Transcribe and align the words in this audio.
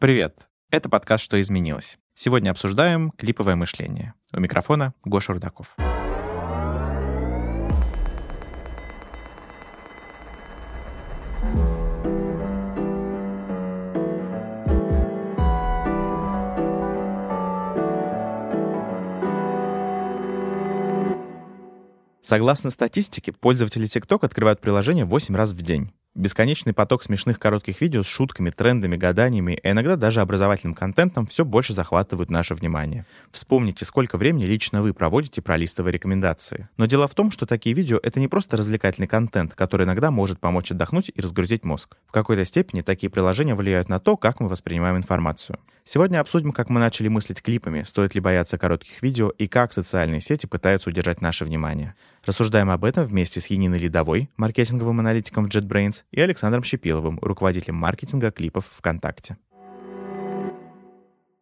Привет! 0.00 0.48
Это 0.70 0.88
подкаст 0.88 1.22
«Что 1.22 1.38
изменилось?». 1.38 1.98
Сегодня 2.14 2.48
обсуждаем 2.48 3.10
клиповое 3.10 3.54
мышление. 3.54 4.14
У 4.32 4.40
микрофона 4.40 4.94
Гоша 5.04 5.34
Рудаков. 5.34 5.76
Согласно 22.22 22.70
статистике, 22.70 23.32
пользователи 23.32 23.84
TikTok 23.84 24.24
открывают 24.24 24.62
приложение 24.62 25.04
8 25.04 25.36
раз 25.36 25.52
в 25.52 25.60
день. 25.60 25.92
Бесконечный 26.16 26.72
поток 26.72 27.04
смешных 27.04 27.38
коротких 27.38 27.80
видео 27.80 28.02
с 28.02 28.08
шутками, 28.08 28.50
трендами, 28.50 28.96
гаданиями 28.96 29.60
и 29.62 29.70
иногда 29.70 29.94
даже 29.94 30.20
образовательным 30.20 30.74
контентом 30.74 31.24
все 31.28 31.44
больше 31.44 31.72
захватывают 31.72 32.30
наше 32.30 32.56
внимание. 32.56 33.06
Вспомните, 33.30 33.84
сколько 33.84 34.18
времени 34.18 34.42
лично 34.42 34.82
вы 34.82 34.92
проводите 34.92 35.40
пролистывая 35.40 35.92
рекомендации. 35.92 36.68
Но 36.76 36.86
дело 36.86 37.06
в 37.06 37.14
том, 37.14 37.30
что 37.30 37.46
такие 37.46 37.76
видео— 37.76 38.00
это 38.02 38.18
не 38.18 38.26
просто 38.26 38.56
развлекательный 38.56 39.06
контент, 39.06 39.54
который 39.54 39.86
иногда 39.86 40.10
может 40.10 40.40
помочь 40.40 40.72
отдохнуть 40.72 41.12
и 41.14 41.20
разгрузить 41.20 41.64
мозг. 41.64 41.96
В 42.08 42.10
какой-то 42.10 42.44
степени 42.44 42.80
такие 42.80 43.08
приложения 43.08 43.54
влияют 43.54 43.88
на 43.88 44.00
то, 44.00 44.16
как 44.16 44.40
мы 44.40 44.48
воспринимаем 44.48 44.96
информацию. 44.96 45.60
Сегодня 45.84 46.20
обсудим, 46.20 46.52
как 46.52 46.70
мы 46.70 46.80
начали 46.80 47.08
мыслить 47.08 47.40
клипами, 47.40 47.84
стоит 47.84 48.14
ли 48.14 48.20
бояться 48.20 48.58
коротких 48.58 49.00
видео 49.00 49.30
и 49.30 49.46
как 49.46 49.72
социальные 49.72 50.20
сети 50.20 50.46
пытаются 50.46 50.90
удержать 50.90 51.20
наше 51.20 51.44
внимание. 51.44 51.94
Рассуждаем 52.30 52.70
об 52.70 52.84
этом 52.84 53.06
вместе 53.06 53.40
с 53.40 53.48
Яниной 53.48 53.80
Ледовой, 53.80 54.30
маркетинговым 54.36 55.00
аналитиком 55.00 55.46
в 55.46 55.48
JetBrains, 55.48 56.04
и 56.12 56.20
Александром 56.20 56.62
Щепиловым, 56.62 57.18
руководителем 57.20 57.74
маркетинга 57.74 58.30
клипов 58.30 58.66
ВКонтакте. 58.70 59.36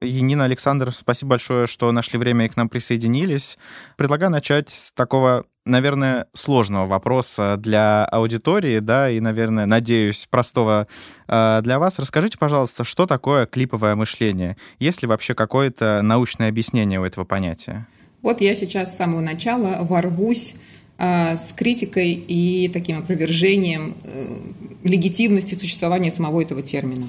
Енина, 0.01 0.46
Александр, 0.46 0.91
спасибо 0.93 1.32
большое, 1.32 1.66
что 1.66 1.93
нашли 1.93 2.19
время 2.19 2.46
и 2.46 2.48
к 2.48 2.57
нам 2.57 2.71
присоединились. 2.71 3.59
Предлагаю 3.98 4.32
начать 4.32 4.71
с 4.71 4.90
такого, 4.93 5.45
наверное, 5.66 6.26
сложного 6.32 6.87
вопроса 6.87 7.57
для 7.59 8.07
аудитории, 8.07 8.79
да, 8.79 9.10
и, 9.10 9.20
наверное, 9.20 9.66
надеюсь, 9.66 10.26
простого 10.30 10.88
э, 11.26 11.60
для 11.63 11.79
вас. 11.79 11.98
Расскажите, 11.98 12.38
пожалуйста, 12.38 12.85
что 12.85 13.04
такое 13.04 13.45
клиповое 13.45 13.95
мышление? 13.95 14.57
Есть 14.79 15.02
ли 15.02 15.09
вообще 15.09 15.35
какое-то 15.35 16.01
научное 16.01 16.48
объяснение 16.48 16.98
у 16.98 17.04
этого 17.04 17.26
понятия? 17.26 17.87
Вот 18.23 18.41
я 18.41 18.57
сейчас 18.57 18.95
с 18.95 18.96
самого 18.96 19.20
начала 19.20 19.85
ворвусь 19.85 20.54
с 20.99 21.52
критикой 21.54 22.13
и 22.13 22.68
таким 22.68 22.99
опровержением 22.99 23.95
э, 24.02 24.37
легитимности 24.82 25.54
существования 25.54 26.10
самого 26.10 26.43
этого 26.43 26.60
термина. 26.63 27.09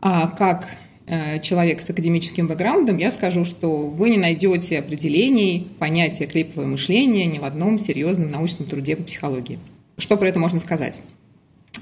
А 0.00 0.28
как 0.28 0.66
э, 1.06 1.40
человек 1.40 1.82
с 1.82 1.90
академическим 1.90 2.46
бэкграундом, 2.46 2.96
я 2.96 3.10
скажу, 3.10 3.44
что 3.44 3.86
вы 3.86 4.10
не 4.10 4.16
найдете 4.16 4.78
определений 4.78 5.68
понятия 5.78 6.26
клиповое 6.26 6.66
мышление 6.66 7.26
ни 7.26 7.38
в 7.38 7.44
одном 7.44 7.78
серьезном 7.78 8.30
научном 8.30 8.66
труде 8.66 8.96
по 8.96 9.02
психологии. 9.02 9.58
Что 9.98 10.16
про 10.16 10.28
это 10.28 10.38
можно 10.38 10.58
сказать? 10.58 10.98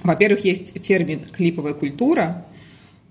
Во-первых, 0.02 0.44
есть 0.44 0.80
термин 0.82 1.20
клиповая 1.20 1.74
культура, 1.74 2.44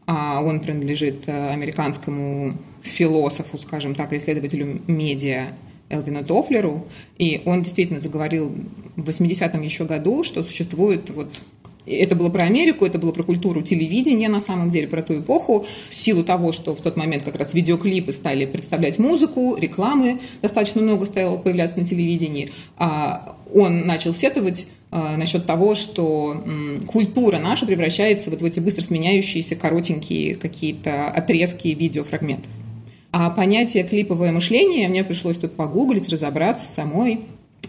а 0.05 0.44
он 0.44 0.59
принадлежит 0.59 1.23
э, 1.27 1.49
американскому 1.51 2.57
философу, 2.81 3.57
скажем 3.57 3.95
так, 3.95 4.11
исследователю 4.11 4.81
медиа 4.88 5.53
Элвину 5.94 6.23
Тофлеру, 6.23 6.88
и 7.17 7.41
он 7.45 7.63
действительно 7.63 7.99
заговорил 7.99 8.53
в 8.95 9.09
80-м 9.09 9.61
еще 9.61 9.86
году, 9.86 10.23
что 10.23 10.44
существует 10.44 11.09
вот 11.09 11.30
это 11.85 12.16
было 12.16 12.30
про 12.30 12.44
Америку, 12.44 12.85
это 12.85 12.97
было 12.97 13.11
про 13.11 13.23
культуру 13.23 13.61
телевидения, 13.61 14.30
на 14.30 14.39
самом 14.39 14.72
деле, 14.72 14.88
про 14.88 15.02
ту 15.02 15.19
эпоху. 15.19 15.66
В 15.89 15.95
силу 15.95 16.23
того, 16.23 16.52
что 16.52 16.75
в 16.75 16.81
тот 16.81 16.95
момент 16.95 17.23
как 17.23 17.38
раз 17.38 17.53
видеоклипы 17.53 18.13
стали 18.13 18.45
представлять 18.45 19.00
музыку, 19.00 19.55
рекламы 19.58 20.19
достаточно 20.41 20.81
много 20.81 21.05
стало 21.05 21.38
появляться 21.38 21.77
на 21.77 21.85
телевидении, 21.85 22.52
а 22.78 23.38
он 23.53 23.85
начал 23.85 24.13
сетовать 24.13 24.66
а, 24.91 25.17
насчет 25.17 25.46
того, 25.46 25.75
что 25.75 26.41
культура 26.88 27.38
наша 27.40 27.66
превращается 27.66 28.29
вот 28.29 28.41
в 28.41 28.46
эти 28.46 28.59
быстро 28.59 28.81
сменяющиеся 28.81 29.56
коротенькие 29.56 30.35
какие-то 30.35 31.07
отрезки 31.09 31.67
видеофрагментов. 31.67 32.50
А 33.16 33.29
понятие 33.29 33.84
клиповое 33.84 34.31
мышление 34.31 34.90
мне 34.90 35.03
пришлось 35.03 35.38
тут 35.38 35.56
погуглить, 35.56 36.09
разобраться 36.09 36.66
самой. 36.68 37.25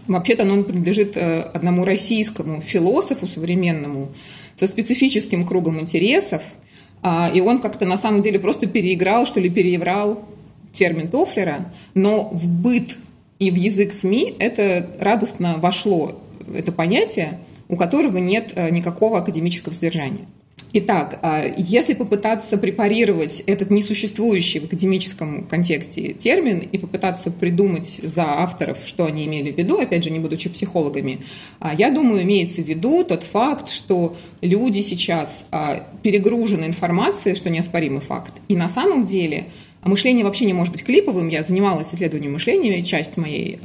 Вообще-то 0.07 0.41
оно 0.41 0.63
принадлежит 0.63 1.15
э, 1.15 1.41
одному 1.41 1.85
российскому 1.85 2.61
философу 2.61 3.27
современному 3.27 4.09
со 4.59 4.67
специфическим 4.67 5.45
кругом 5.45 5.79
интересов, 5.79 6.41
а, 7.03 7.29
и 7.31 7.41
он 7.41 7.59
как-то 7.59 7.85
на 7.85 7.99
самом 7.99 8.23
деле 8.23 8.39
просто 8.39 8.65
переиграл, 8.65 9.27
что 9.27 9.39
ли, 9.39 9.51
перееврал 9.51 10.25
термин 10.73 11.09
Тофлера, 11.09 11.71
но 11.93 12.27
в 12.31 12.47
быт 12.47 12.97
и 13.37 13.51
в 13.51 13.55
язык 13.55 13.93
СМИ 13.93 14.33
это 14.39 14.95
радостно 14.99 15.57
вошло, 15.57 16.19
это 16.51 16.71
понятие, 16.71 17.37
у 17.69 17.77
которого 17.77 18.17
нет 18.17 18.53
э, 18.55 18.71
никакого 18.71 19.19
академического 19.19 19.75
содержания. 19.75 20.25
Итак, 20.77 21.19
а, 21.21 21.45
если 21.57 21.93
попытаться 21.93 22.57
препарировать 22.57 23.41
этот 23.45 23.71
несуществующий 23.71 24.59
в 24.59 24.65
академическом 24.65 25.45
контексте 25.45 26.13
термин 26.13 26.59
и 26.59 26.77
попытаться 26.77 27.31
придумать 27.31 28.01
за 28.03 28.23
авторов, 28.23 28.79
что 28.85 29.05
они 29.05 29.25
имели 29.25 29.51
в 29.53 29.57
виду, 29.57 29.79
опять 29.79 30.03
же, 30.03 30.09
не 30.09 30.19
будучи 30.19 30.49
психологами, 30.49 31.19
а, 31.61 31.73
я 31.73 31.91
думаю, 31.91 32.23
имеется 32.23 32.61
в 32.61 32.65
виду 32.65 33.05
тот 33.05 33.23
факт, 33.23 33.69
что 33.69 34.17
люди 34.41 34.81
сейчас 34.81 35.45
а, 35.49 35.87
перегружены 36.03 36.65
информацией, 36.65 37.35
что 37.35 37.49
неоспоримый 37.49 38.01
факт. 38.01 38.33
И 38.49 38.57
на 38.57 38.67
самом 38.67 39.05
деле 39.05 39.45
мышление 39.81 40.25
вообще 40.25 40.43
не 40.43 40.53
может 40.53 40.73
быть 40.73 40.83
клиповым. 40.83 41.29
Я 41.29 41.43
занималась 41.43 41.93
исследованием 41.93 42.33
мышления, 42.33 42.83
часть 42.83 43.15
моей 43.15 43.59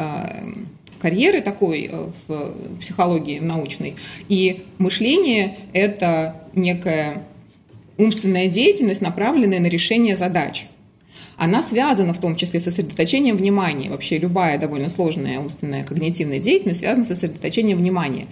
карьеры 1.01 1.41
такой 1.41 1.89
э, 1.91 2.11
в 2.29 2.81
психологии 2.81 3.39
научной. 3.39 3.95
И 4.29 4.65
мышление— 4.79 5.57
это 5.73 6.43
некая 6.55 7.25
умственная 7.97 8.49
деятельность, 8.49 9.01
направленная 9.01 9.61
на 9.61 9.67
решение 9.67 10.17
задач. 10.17 10.67
Она 11.37 11.63
связана 11.63 12.13
в 12.13 12.21
том 12.21 12.37
числе 12.37 12.61
с 12.61 12.65
сосредоточением 12.65 13.37
внимания. 13.37 13.89
Вообще 13.89 14.19
любая 14.19 14.59
довольно 14.59 14.91
сложная 14.91 15.39
умственная 15.39 15.85
когнитивная 15.85 16.39
деятельность 16.39 16.81
связана 16.81 17.07
с 17.07 17.09
сосредоточением 17.09 17.79
внимания. 17.79 18.27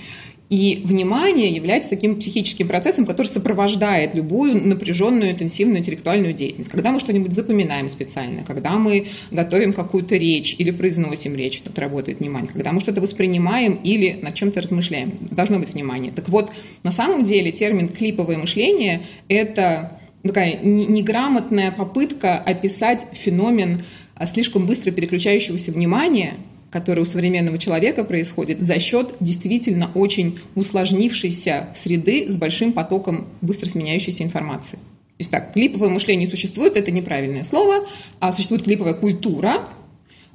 И 0.51 0.81
внимание 0.83 1.51
является 1.51 1.91
таким 1.91 2.19
психическим 2.19 2.69
процессом, 2.69 3.05
который 3.05 3.27
сопровождает 3.27 4.15
любую 4.15 4.67
напряженную, 4.67 5.33
интенсивную 5.33 5.81
интеллектуальную 5.81 6.33
деятельность. 6.33 6.71
Когда 6.71 6.91
мы 6.91 7.01
что-нибудь 7.01 7.35
запоминаем 7.35 7.91
специально, 7.91 8.45
когда 8.45 8.79
мы 8.79 9.09
готовим 9.31 9.75
какую-то 9.75 10.17
речь 10.17 10.57
или 10.57 10.71
произносим 10.71 11.35
речь, 11.35 11.61
тут 11.61 11.79
работает 11.79 12.21
внимание, 12.21 12.51
когда 12.51 12.73
мы 12.73 12.81
что-то 12.81 13.03
воспринимаем 13.03 13.75
или 13.85 14.19
над 14.23 14.35
чем-то 14.35 14.63
размышляем, 14.63 15.19
должно 15.31 15.59
быть 15.59 15.75
внимание. 15.75 16.13
Так 16.13 16.31
вот, 16.31 16.51
на 16.83 16.93
самом 16.93 17.25
деле 17.25 17.53
термин 17.53 17.89
«клиповое 17.89 18.39
мышление»— 18.39 19.03
это 19.29 20.01
такая 20.23 20.59
неграмотная 20.63 21.73
попытка 21.73 22.39
описать 22.39 23.07
феномен 23.13 23.83
а, 24.15 24.27
слишком 24.27 24.67
быстро 24.67 24.93
переключающегося 24.93 25.73
внимания— 25.73 26.35
которое 26.71 27.03
у 27.03 27.07
современного 27.07 27.59
человека 27.59 28.05
происходит 28.05 28.61
за 28.61 28.79
счет 28.79 29.15
действительно 29.21 29.91
очень 29.95 30.39
усложнившейся 30.55 31.69
среды 31.75 32.31
с 32.31 32.37
большим 32.37 32.73
потоком 32.73 33.29
быстро 33.41 33.69
сменяющейся 33.69 34.23
информации. 34.23 34.77
То 34.77 35.21
есть 35.21 35.31
так, 35.31 35.53
клиповое 35.53 35.89
мышление 35.89 36.29
существует, 36.29 36.77
это 36.77 36.91
неправильное 36.91 37.45
слово, 37.45 37.87
а 38.21 38.33
существует 38.33 38.63
клиповая 38.63 38.95
культура, 38.95 39.69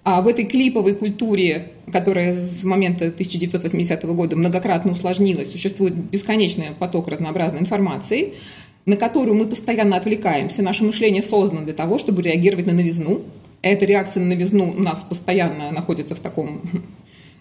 а 0.03 0.21
в 0.21 0.27
этой 0.27 0.43
клиповой 0.43 0.95
культуре, 0.95 1.71
которая 1.89 2.35
с 2.35 2.63
момента 2.63 3.05
1980 3.05 4.03
года 4.03 4.35
многократно 4.35 4.91
усложнилась, 4.91 5.51
существует 5.51 5.95
бесконечный 5.95 6.71
поток 6.77 7.07
разнообразной 7.07 7.61
информации, 7.61 8.33
на 8.85 8.97
которую 8.97 9.35
мы 9.35 9.47
постоянно 9.47 9.95
отвлекаемся. 9.95 10.61
Наше 10.61 10.83
мышление 10.83 11.23
создано 11.23 11.63
для 11.63 11.73
того, 11.73 11.97
чтобы 11.97 12.21
реагировать 12.21 12.65
на 12.65 12.73
новизну, 12.73 13.21
эта 13.63 13.85
реакция 13.85 14.21
на 14.21 14.27
новизну 14.27 14.71
у 14.71 14.79
нас 14.79 15.03
постоянно 15.03 15.71
находится 15.71 16.13
в 16.13 16.19
таком 16.19 16.61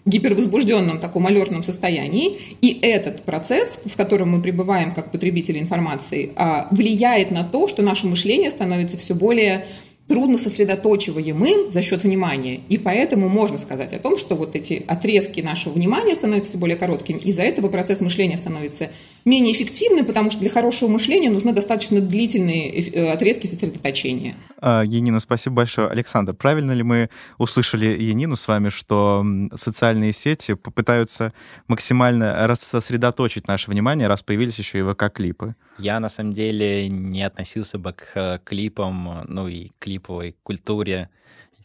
гипервозбужденном, 0.05 0.99
таком 0.99 1.27
алертном 1.27 1.63
состоянии. 1.63 2.37
И 2.61 2.79
этот 2.81 3.23
процесс, 3.23 3.79
в 3.85 3.95
котором 3.95 4.31
мы 4.31 4.41
пребываем 4.41 4.91
как 4.93 5.11
потребители 5.11 5.59
информации, 5.59 6.31
а, 6.35 6.67
влияет 6.71 7.31
на 7.31 7.43
то, 7.43 7.67
что 7.67 7.83
наше 7.83 8.07
мышление 8.07 8.51
становится 8.51 8.97
все 8.97 9.13
более 9.13 9.65
трудно 10.07 10.37
сосредоточиваемым 10.37 11.71
за 11.71 11.81
счет 11.81 12.03
внимания. 12.03 12.61
И 12.69 12.77
поэтому 12.77 13.29
можно 13.29 13.57
сказать 13.57 13.93
о 13.93 13.99
том, 13.99 14.17
что 14.17 14.35
вот 14.35 14.55
эти 14.55 14.83
отрезки 14.87 15.39
нашего 15.41 15.73
внимания 15.73 16.15
становятся 16.15 16.49
все 16.49 16.57
более 16.57 16.75
короткими. 16.75 17.19
Из-за 17.19 17.43
этого 17.43 17.69
процесс 17.69 18.01
мышления 18.01 18.37
становится 18.37 18.89
менее 19.23 19.53
эффективным, 19.53 20.05
потому 20.05 20.29
что 20.29 20.41
для 20.41 20.49
хорошего 20.49 20.89
мышления 20.89 21.29
нужны 21.29 21.53
достаточно 21.53 22.01
длительные 22.01 22.69
э, 22.69 23.11
отрезки 23.11 23.47
сосредоточения. 23.47 24.35
А, 24.59 24.83
Енина, 24.83 25.21
спасибо 25.21 25.57
большое. 25.57 25.87
Александр, 25.87 26.33
правильно 26.33 26.73
ли 26.73 26.83
мы 26.83 27.09
услышали 27.37 27.85
Енину 27.85 28.35
с 28.35 28.47
вами, 28.47 28.69
что 28.69 29.25
социальные 29.55 30.11
сети 30.11 30.55
попытаются 30.55 31.33
максимально 31.67 32.45
рассосредоточить 32.45 33.47
наше 33.47 33.71
внимание, 33.71 34.07
раз 34.07 34.21
появились 34.21 34.59
еще 34.59 34.79
и 34.79 34.81
ВК-клипы? 34.81 35.55
Я 35.77 35.99
на 35.99 36.09
самом 36.09 36.33
деле 36.33 36.87
не 36.89 37.23
относился 37.23 37.77
бы 37.77 37.93
к 37.93 38.41
клипам, 38.43 39.25
ну 39.27 39.47
и 39.47 39.71
клиповой 39.79 40.35
культуре 40.43 41.09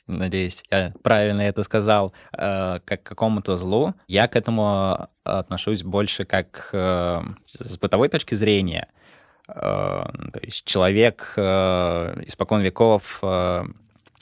надеюсь, 0.08 0.64
я 0.70 0.92
правильно 1.02 1.42
это 1.42 1.62
сказал, 1.62 2.12
э, 2.32 2.80
как 2.84 3.02
к 3.02 3.06
какому-то 3.06 3.56
злу. 3.56 3.94
Я 4.08 4.26
к 4.26 4.36
этому 4.36 5.08
отношусь 5.22 5.82
больше 5.82 6.24
как 6.24 6.70
э, 6.72 7.22
с 7.58 7.78
бытовой 7.78 8.08
точки 8.08 8.34
зрения. 8.34 8.88
Э, 9.48 10.06
то 10.32 10.40
есть 10.42 10.64
человек 10.64 11.34
э, 11.36 12.22
испокон 12.26 12.60
веков 12.62 13.20
э, 13.22 13.64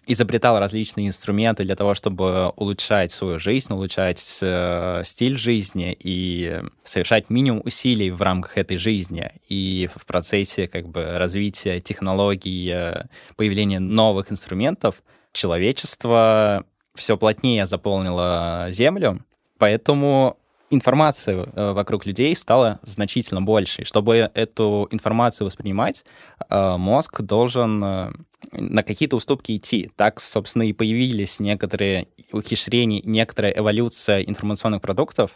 изобретал 0.06 0.58
различные 0.60 1.08
инструменты 1.08 1.64
для 1.64 1.74
того, 1.74 1.94
чтобы 1.94 2.50
улучшать 2.56 3.10
свою 3.10 3.38
жизнь, 3.40 3.72
улучшать 3.72 4.38
э, 4.40 5.02
стиль 5.04 5.36
жизни 5.36 5.96
и 5.98 6.62
совершать 6.84 7.28
минимум 7.28 7.62
усилий 7.64 8.10
в 8.10 8.22
рамках 8.22 8.56
этой 8.56 8.76
жизни. 8.76 9.32
И 9.48 9.90
в 9.94 10.06
процессе 10.06 10.68
как 10.68 10.88
бы 10.88 11.04
развития 11.04 11.80
технологий, 11.80 12.70
э, 12.72 13.06
появления 13.34 13.80
новых 13.80 14.30
инструментов 14.30 15.02
человечество 15.32 16.64
все 16.94 17.16
плотнее 17.16 17.66
заполнило 17.66 18.68
Землю, 18.70 19.24
поэтому 19.58 20.38
информация 20.70 21.48
э, 21.52 21.72
вокруг 21.72 22.06
людей 22.06 22.34
стала 22.36 22.78
значительно 22.82 23.42
больше. 23.42 23.82
И 23.82 23.84
чтобы 23.84 24.30
эту 24.34 24.86
информацию 24.92 25.46
воспринимать, 25.46 26.04
э, 26.48 26.76
мозг 26.76 27.22
должен 27.22 28.26
на 28.52 28.82
какие-то 28.82 29.16
уступки 29.16 29.56
идти. 29.56 29.90
Так, 29.96 30.20
собственно, 30.20 30.62
и 30.64 30.72
появились 30.72 31.40
некоторые 31.40 32.08
ухищрения, 32.32 33.02
некоторая 33.04 33.52
эволюция 33.52 34.22
информационных 34.22 34.82
продуктов, 34.82 35.30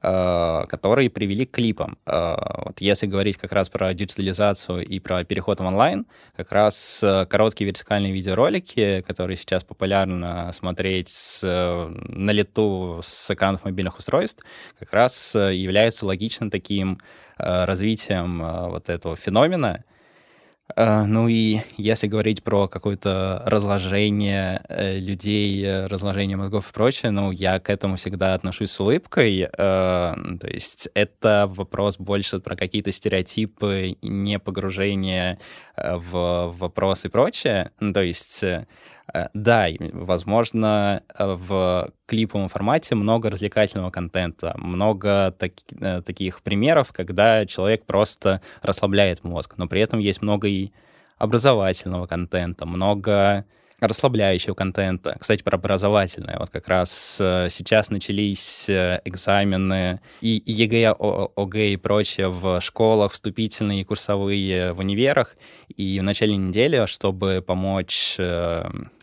Э, 0.00 0.64
которые 0.68 1.10
привели 1.10 1.44
к 1.44 1.50
клипам. 1.50 1.98
Э, 2.06 2.34
вот 2.64 2.80
если 2.80 3.06
говорить 3.06 3.36
как 3.36 3.52
раз 3.52 3.68
про 3.68 3.92
диджитализацию 3.92 4.84
и 4.84 4.98
про 4.98 5.22
переход 5.22 5.60
в 5.60 5.64
онлайн, 5.64 6.06
как 6.34 6.50
раз 6.50 7.00
э, 7.02 7.26
короткие 7.26 7.68
вертикальные 7.68 8.10
видеоролики, 8.12 9.02
которые 9.06 9.36
сейчас 9.36 9.64
популярно 9.64 10.50
смотреть 10.52 11.40
на 11.42 12.30
лету 12.30 13.00
с 13.02 13.30
экранов 13.30 13.64
мобильных 13.64 13.98
устройств, 13.98 14.44
как 14.78 14.92
раз 14.92 15.34
являются 15.34 16.06
логичным 16.06 16.50
таким 16.50 16.98
развитием 17.36 18.40
вот 18.70 18.88
этого 18.88 19.16
феномена, 19.16 19.84
ну 20.76 21.28
и 21.28 21.60
если 21.76 22.06
говорить 22.06 22.42
про 22.42 22.68
какое-то 22.68 23.42
разложение 23.46 24.64
э, 24.68 24.98
людей, 24.98 25.64
э, 25.64 25.86
разложение 25.86 26.36
мозгов 26.36 26.70
и 26.70 26.72
прочее, 26.72 27.10
ну, 27.10 27.30
я 27.30 27.58
к 27.60 27.70
этому 27.70 27.96
всегда 27.96 28.34
отношусь 28.34 28.70
с 28.70 28.80
улыбкой. 28.80 29.48
То 29.56 30.48
есть 30.48 30.88
это 30.94 31.50
вопрос 31.52 31.98
больше 31.98 32.40
про 32.40 32.56
какие-то 32.56 32.92
стереотипы, 32.92 33.96
не 34.02 34.38
погружение 34.38 35.38
в 35.76 36.54
вопросы 36.58 37.08
и 37.08 37.10
прочее. 37.10 37.70
Ну, 37.80 37.92
то 37.92 38.02
есть 38.02 38.44
Э, 39.12 39.28
да, 39.34 39.68
возможно, 39.92 41.02
э, 41.18 41.36
в 41.38 41.90
клиповом 42.06 42.48
формате 42.48 42.94
много 42.94 43.30
развлекательного 43.30 43.90
контента, 43.90 44.54
много 44.58 45.34
так, 45.38 45.52
э, 45.80 46.02
таких 46.02 46.42
примеров, 46.42 46.92
когда 46.92 47.46
человек 47.46 47.84
просто 47.84 48.40
расслабляет 48.62 49.24
мозг, 49.24 49.54
но 49.58 49.66
при 49.68 49.80
этом 49.80 49.98
есть 49.98 50.22
много 50.22 50.48
и 50.48 50.72
образовательного 51.18 52.06
контента, 52.06 52.66
много 52.66 53.44
расслабляющего 53.88 54.54
контента. 54.54 55.16
Кстати, 55.18 55.42
про 55.42 55.56
образовательное. 55.56 56.38
Вот 56.38 56.50
как 56.50 56.68
раз 56.68 57.16
сейчас 57.16 57.90
начались 57.90 58.66
экзамены 58.68 60.00
и 60.20 60.42
ЕГЭ, 60.46 60.94
ОГЭ 61.36 61.72
и 61.72 61.76
прочее 61.76 62.28
в 62.28 62.60
школах, 62.60 63.12
вступительные 63.12 63.82
и 63.82 63.84
курсовые 63.84 64.72
в 64.72 64.78
универах. 64.78 65.36
И 65.76 65.98
в 66.00 66.02
начале 66.02 66.36
недели, 66.36 66.84
чтобы 66.86 67.42
помочь 67.46 68.16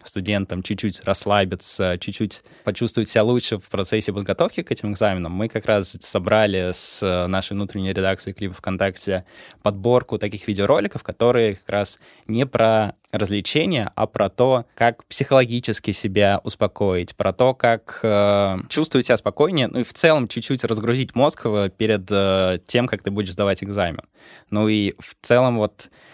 студентам 0.10 0.64
чуть-чуть 0.64 1.04
расслабиться, 1.04 1.98
чуть-чуть 2.00 2.42
почувствовать 2.64 3.10
себя 3.10 3.24
лучше 3.24 3.58
в 3.58 3.70
процессе 3.70 4.12
подготовки 4.12 4.62
к 4.62 4.72
этим 4.72 4.92
экзаменам, 4.92 5.32
мы 5.32 5.48
как 5.48 5.66
раз 5.66 5.96
собрали 6.02 6.72
с 6.74 7.28
нашей 7.28 7.54
внутренней 7.54 7.94
редакции 7.94 8.34
клипа 8.34 8.56
ВКонтакте 8.56 9.26
подборку 9.62 10.18
таких 10.18 10.48
видеороликов, 10.48 11.04
которые 11.04 11.56
как 11.56 11.70
раз 11.70 12.00
не 12.28 12.46
про 12.46 12.96
развлечения, 13.12 13.92
а 13.96 14.06
про 14.06 14.30
то, 14.30 14.66
как 14.76 15.04
психологически 15.06 15.92
себя 15.92 16.42
успокоить, 16.44 17.16
про 17.16 17.34
то, 17.34 17.56
как 17.56 18.02
э, 18.04 18.58
чувствовать 18.70 19.08
себя 19.08 19.18
спокойнее, 19.18 19.68
ну 19.68 19.80
и 19.80 19.84
в 19.84 19.94
целом 19.94 20.28
чуть-чуть 20.28 20.64
разгрузить 20.64 21.16
мозг 21.16 21.46
перед 21.78 22.08
э, 22.12 22.60
тем, 22.68 22.88
как 22.88 23.02
ты 23.02 23.10
будешь 23.10 23.32
сдавать 23.32 23.64
экзамен. 23.64 24.04
Ну 24.52 24.68
и 24.68 24.94
в 25.00 25.16
целом 25.22 25.58
вот 25.58 25.90
Э, 25.90 26.09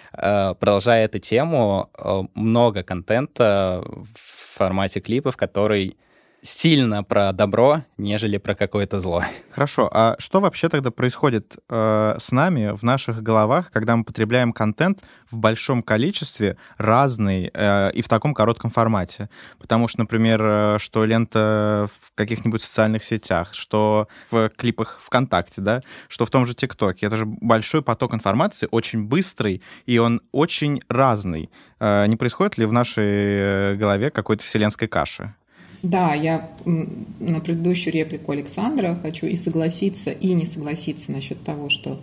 продолжая 0.60 1.06
эту 1.06 1.20
тему, 1.20 1.90
э, 1.98 2.24
много 2.36 2.84
контента 2.84 3.84
в 3.86 4.58
формате 4.58 5.00
клипов, 5.02 5.36
который 5.38 5.98
сильно 6.46 7.04
про 7.04 7.34
добро, 7.34 7.84
нежели 7.98 8.38
про 8.38 8.54
какое-то 8.56 9.00
зло. 9.00 9.24
Хорошо, 9.52 9.90
а 9.92 10.16
что 10.20 10.40
вообще 10.40 10.70
тогда 10.70 10.92
происходит 10.92 11.58
э, 11.70 12.16
с 12.20 12.32
нами 12.32 12.76
в 12.76 12.84
наших 12.84 13.24
головах, 13.24 13.72
когда 13.72 13.96
мы 13.96 14.04
потребляем 14.04 14.54
контент 14.54 15.04
в 15.30 15.38
большом 15.38 15.82
количестве, 15.82 16.58
разный 16.78 17.50
э, 17.54 17.92
и 17.94 18.02
в 18.02 18.08
таком 18.08 18.34
коротком 18.34 18.70
формате? 18.70 19.30
Потому 19.60 19.88
что, 19.88 20.02
например, 20.02 20.42
э, 20.44 20.78
что 20.80 21.06
лента 21.06 21.88
в 22.02 22.14
каких-нибудь 22.14 22.62
социальных 22.62 23.04
сетях, 23.04 23.54
что 23.54 24.08
в 24.30 24.50
клипах 24.50 25.00
ВКонтакте, 25.04 25.62
да, 25.62 25.82
что 26.08 26.26
в 26.26 26.30
том 26.30 26.46
же 26.46 26.54
ТикТоке. 26.54 27.08
Это 27.08 27.18
же 27.18 27.26
большой 27.26 27.82
поток 27.82 28.14
информации, 28.14 28.68
очень 28.70 29.04
быстрый, 29.06 29.64
и 29.86 29.98
он 29.98 30.22
очень 30.32 30.82
разный. 30.90 31.50
Э, 31.80 32.06
не 32.06 32.18
происходит 32.18 32.60
ли 32.60 32.66
в 32.66 32.72
нашей 32.72 33.04
э, 33.06 33.76
голове 33.76 34.12
какой-то 34.12 34.44
вселенской 34.44 34.88
каши? 34.88 35.34
Да, 35.83 36.13
я 36.13 36.50
на 36.66 37.39
предыдущую 37.39 37.94
реплику 37.94 38.31
Александра 38.31 38.98
хочу 39.01 39.27
и 39.27 39.36
согласиться, 39.36 40.12
и 40.12 40.33
не 40.33 40.45
согласиться 40.45 41.12
насчет 41.12 41.42
того, 41.44 41.69
что 41.69 42.00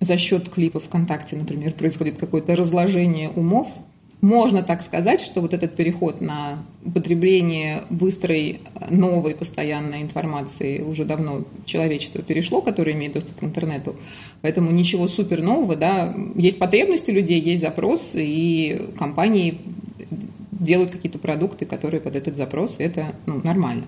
за 0.00 0.18
счет 0.18 0.48
клипов 0.48 0.84
ВКонтакте, 0.84 1.36
например, 1.36 1.72
происходит 1.72 2.16
какое-то 2.18 2.56
разложение 2.56 3.30
умов. 3.30 3.68
Можно 4.20 4.62
так 4.62 4.82
сказать, 4.82 5.20
что 5.20 5.40
вот 5.40 5.52
этот 5.52 5.74
переход 5.74 6.20
на 6.20 6.64
потребление 6.94 7.82
быстрой, 7.90 8.60
новой, 8.88 9.34
постоянной 9.34 10.02
информации 10.02 10.80
уже 10.80 11.04
давно 11.04 11.44
человечество 11.64 12.22
перешло, 12.22 12.62
которое 12.62 12.92
имеет 12.92 13.14
доступ 13.14 13.40
к 13.40 13.42
интернету. 13.42 13.96
Поэтому 14.40 14.70
ничего 14.70 15.08
супер 15.08 15.42
нового, 15.42 15.74
да, 15.74 16.14
есть 16.36 16.60
потребности 16.60 17.10
людей, 17.10 17.40
есть 17.40 17.62
запрос, 17.62 18.12
и 18.14 18.90
компании 18.96 19.58
делают 20.62 20.90
какие-то 20.90 21.18
продукты, 21.18 21.66
которые 21.66 22.00
под 22.00 22.16
этот 22.16 22.36
запрос, 22.36 22.76
это 22.78 23.14
ну, 23.26 23.40
нормально. 23.42 23.84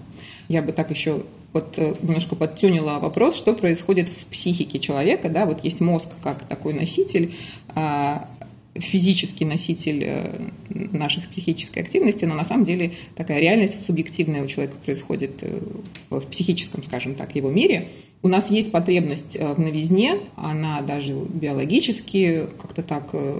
Я 0.49 0.63
бы 0.63 0.73
так 0.73 0.91
еще 0.91 1.23
вот 1.53 1.75
э, 1.77 1.95
немножко 2.03 2.35
подтюнила 2.35 2.99
вопрос, 2.99 3.37
что 3.37 3.55
происходит 3.55 4.09
в 4.09 4.27
психике 4.27 4.79
человека, 4.81 5.29
да, 5.29 5.47
вот 5.47 5.65
есть 5.65 5.81
мозг 5.81 6.09
как 6.23 6.47
такой 6.49 6.75
носитель, 6.75 7.35
а, 7.75 8.29
физический 8.75 9.45
носитель 9.45 10.03
э, 10.05 10.49
наших 10.69 11.29
психической 11.29 11.83
активности, 11.83 12.25
но 12.25 12.35
на 12.35 12.45
самом 12.45 12.65
деле 12.65 12.95
такая 13.15 13.41
реальность 13.41 13.87
субъективная 13.87 14.43
у 14.43 14.49
человека 14.49 14.77
происходит 14.85 15.33
э, 15.43 15.61
в 16.11 16.21
психическом, 16.23 16.83
скажем 16.83 17.15
так, 17.15 17.35
его 17.37 17.51
мире– 17.51 17.89
у 18.25 18.29
нас 18.29 18.51
есть 18.51 18.73
потребность 18.73 19.37
э, 19.37 19.53
в 19.53 19.61
новизне, 19.61 20.19
она 20.35 20.81
даже 20.81 21.13
биологически 21.13 22.47
как-то 22.59 22.83
так 22.83 23.11
э, 23.13 23.39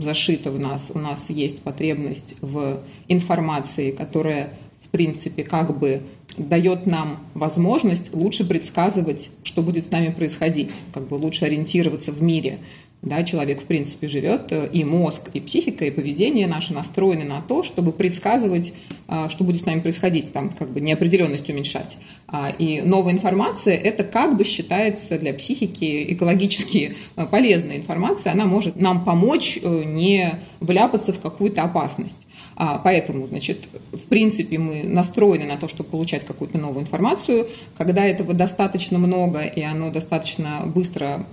зашита 0.00 0.50
в 0.50 0.58
нас. 0.58 0.90
У 0.94 0.98
нас 0.98 1.26
есть 1.28 1.60
потребность 1.60 2.34
в 2.40 2.80
информации, 3.08 3.90
которая, 3.90 4.54
в 4.82 4.88
принципе, 4.88 5.44
как 5.44 5.78
бы 5.78 6.00
дает 6.38 6.86
нам 6.86 7.18
возможность 7.34 8.14
лучше 8.14 8.48
предсказывать, 8.48 9.28
что 9.44 9.60
будет 9.60 9.84
с 9.84 9.90
нами 9.90 10.08
происходить, 10.08 10.72
как 10.94 11.08
бы 11.08 11.16
лучше 11.16 11.44
ориентироваться 11.44 12.10
в 12.10 12.22
мире. 12.22 12.60
Да, 13.06 13.22
человек, 13.22 13.62
в 13.62 13.66
принципе, 13.66 14.08
живет, 14.08 14.50
э, 14.50 14.68
и 14.72 14.82
мозг, 14.82 15.30
и 15.32 15.38
психика, 15.38 15.84
и 15.84 15.92
поведение 15.92 16.48
наше 16.48 16.72
настроены 16.72 17.22
на 17.22 17.40
то, 17.40 17.62
чтобы 17.62 17.92
предсказывать, 17.92 18.74
а, 19.06 19.28
что 19.28 19.44
будет 19.44 19.62
с 19.62 19.64
нами 19.64 19.78
происходить, 19.78 20.32
там 20.32 20.50
как 20.50 20.70
бы 20.70 20.80
неопределенность 20.80 21.48
уменьшать. 21.48 21.98
А, 22.26 22.50
и 22.58 22.80
новая 22.80 23.12
информация– 23.12 23.76
это 23.76 24.02
как 24.02 24.36
бы 24.36 24.42
считается 24.42 25.20
для 25.20 25.32
психики 25.34 26.12
экологически 26.14 26.96
э, 27.14 27.26
полезная 27.26 27.76
информация, 27.76 28.32
она 28.32 28.44
может 28.44 28.74
нам 28.80 29.04
помочь 29.04 29.56
э, 29.62 29.84
не 29.84 30.40
вляпаться 30.58 31.12
в 31.12 31.20
какую-то 31.20 31.62
опасность. 31.62 32.18
А, 32.56 32.80
поэтому, 32.82 33.28
значит, 33.28 33.68
в 33.92 34.08
принципе, 34.08 34.58
мы 34.58 34.82
настроены 34.82 35.44
на 35.44 35.56
то, 35.58 35.68
чтобы 35.68 35.90
получать 35.90 36.24
какую-то 36.24 36.58
новую 36.58 36.82
информацию. 36.82 37.46
Когда 37.78 38.04
этого 38.04 38.34
достаточно 38.34 38.98
много 38.98 39.42
и 39.42 39.62
оно 39.62 39.92
достаточно 39.92 40.64
быстро 40.66 41.24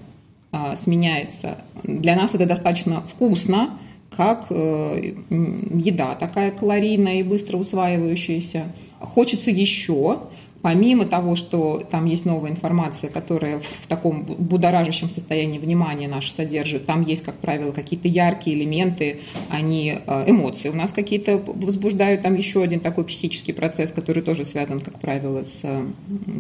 сменяется. 0.75 1.57
Для 1.83 2.15
нас 2.15 2.33
это 2.35 2.45
достаточно 2.45 3.01
вкусно, 3.01 3.79
как 4.15 4.47
э, 4.49 5.13
еда 5.29 6.15
такая 6.15 6.51
калорийная 6.51 7.19
и 7.19 7.23
быстро 7.23 7.57
усваивающаяся. 7.57 8.71
Хочется 8.99 9.51
еще, 9.51 10.21
помимо 10.63 11.05
того, 11.05 11.35
что 11.35 11.83
там 11.91 12.05
есть 12.05 12.25
новая 12.25 12.49
информация, 12.49 13.09
которая 13.09 13.59
в 13.59 13.85
таком 13.87 14.23
будоражащем 14.23 15.09
состоянии 15.09 15.59
внимания 15.59 16.07
наш 16.07 16.31
содержит, 16.31 16.85
там 16.85 17.03
есть, 17.03 17.21
как 17.21 17.35
правило, 17.35 17.71
какие-то 17.71 18.07
яркие 18.07 18.57
элементы, 18.57 19.19
они 19.49 19.93
э, 19.93 20.23
эмоции 20.25 20.69
у 20.69 20.73
нас 20.73 20.93
какие-то 20.93 21.37
возбуждают, 21.37 22.21
там 22.21 22.35
еще 22.35 22.63
один 22.63 22.79
такой 22.79 23.03
психический 23.03 23.51
процесс, 23.51 23.91
который 23.91 24.23
тоже 24.23 24.45
связан, 24.45 24.79
как 24.79 24.99
правило, 24.99 25.43
с 25.43 25.61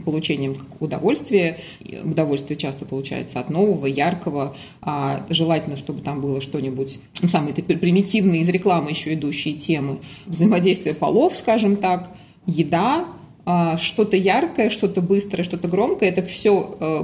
получением 0.05 0.55
удовольствия. 0.79 1.59
Удовольствие 2.05 2.57
часто 2.57 2.85
получается 2.85 3.41
от 3.41 3.49
нового, 3.49 3.87
яркого, 3.87 4.55
а 4.81 5.25
желательно, 5.29 5.75
чтобы 5.75 6.01
там 6.01 6.21
было 6.21 6.39
что-нибудь, 6.39 6.97
ну, 7.21 7.27
самые 7.27 7.53
примитивные 7.53 8.41
из 8.41 8.47
рекламы 8.47 8.91
еще 8.91 9.13
идущие 9.15 9.55
темы, 9.55 9.99
взаимодействие 10.25 10.95
полов, 10.95 11.35
скажем 11.35 11.75
так, 11.75 12.09
еда, 12.45 13.05
что-то 13.45 14.15
яркое, 14.15 14.69
что-то 14.69 15.01
быстрое, 15.01 15.43
что-то 15.43 15.67
громкое, 15.67 16.09
это 16.09 16.23
все 16.23 16.77
э, 16.79 17.03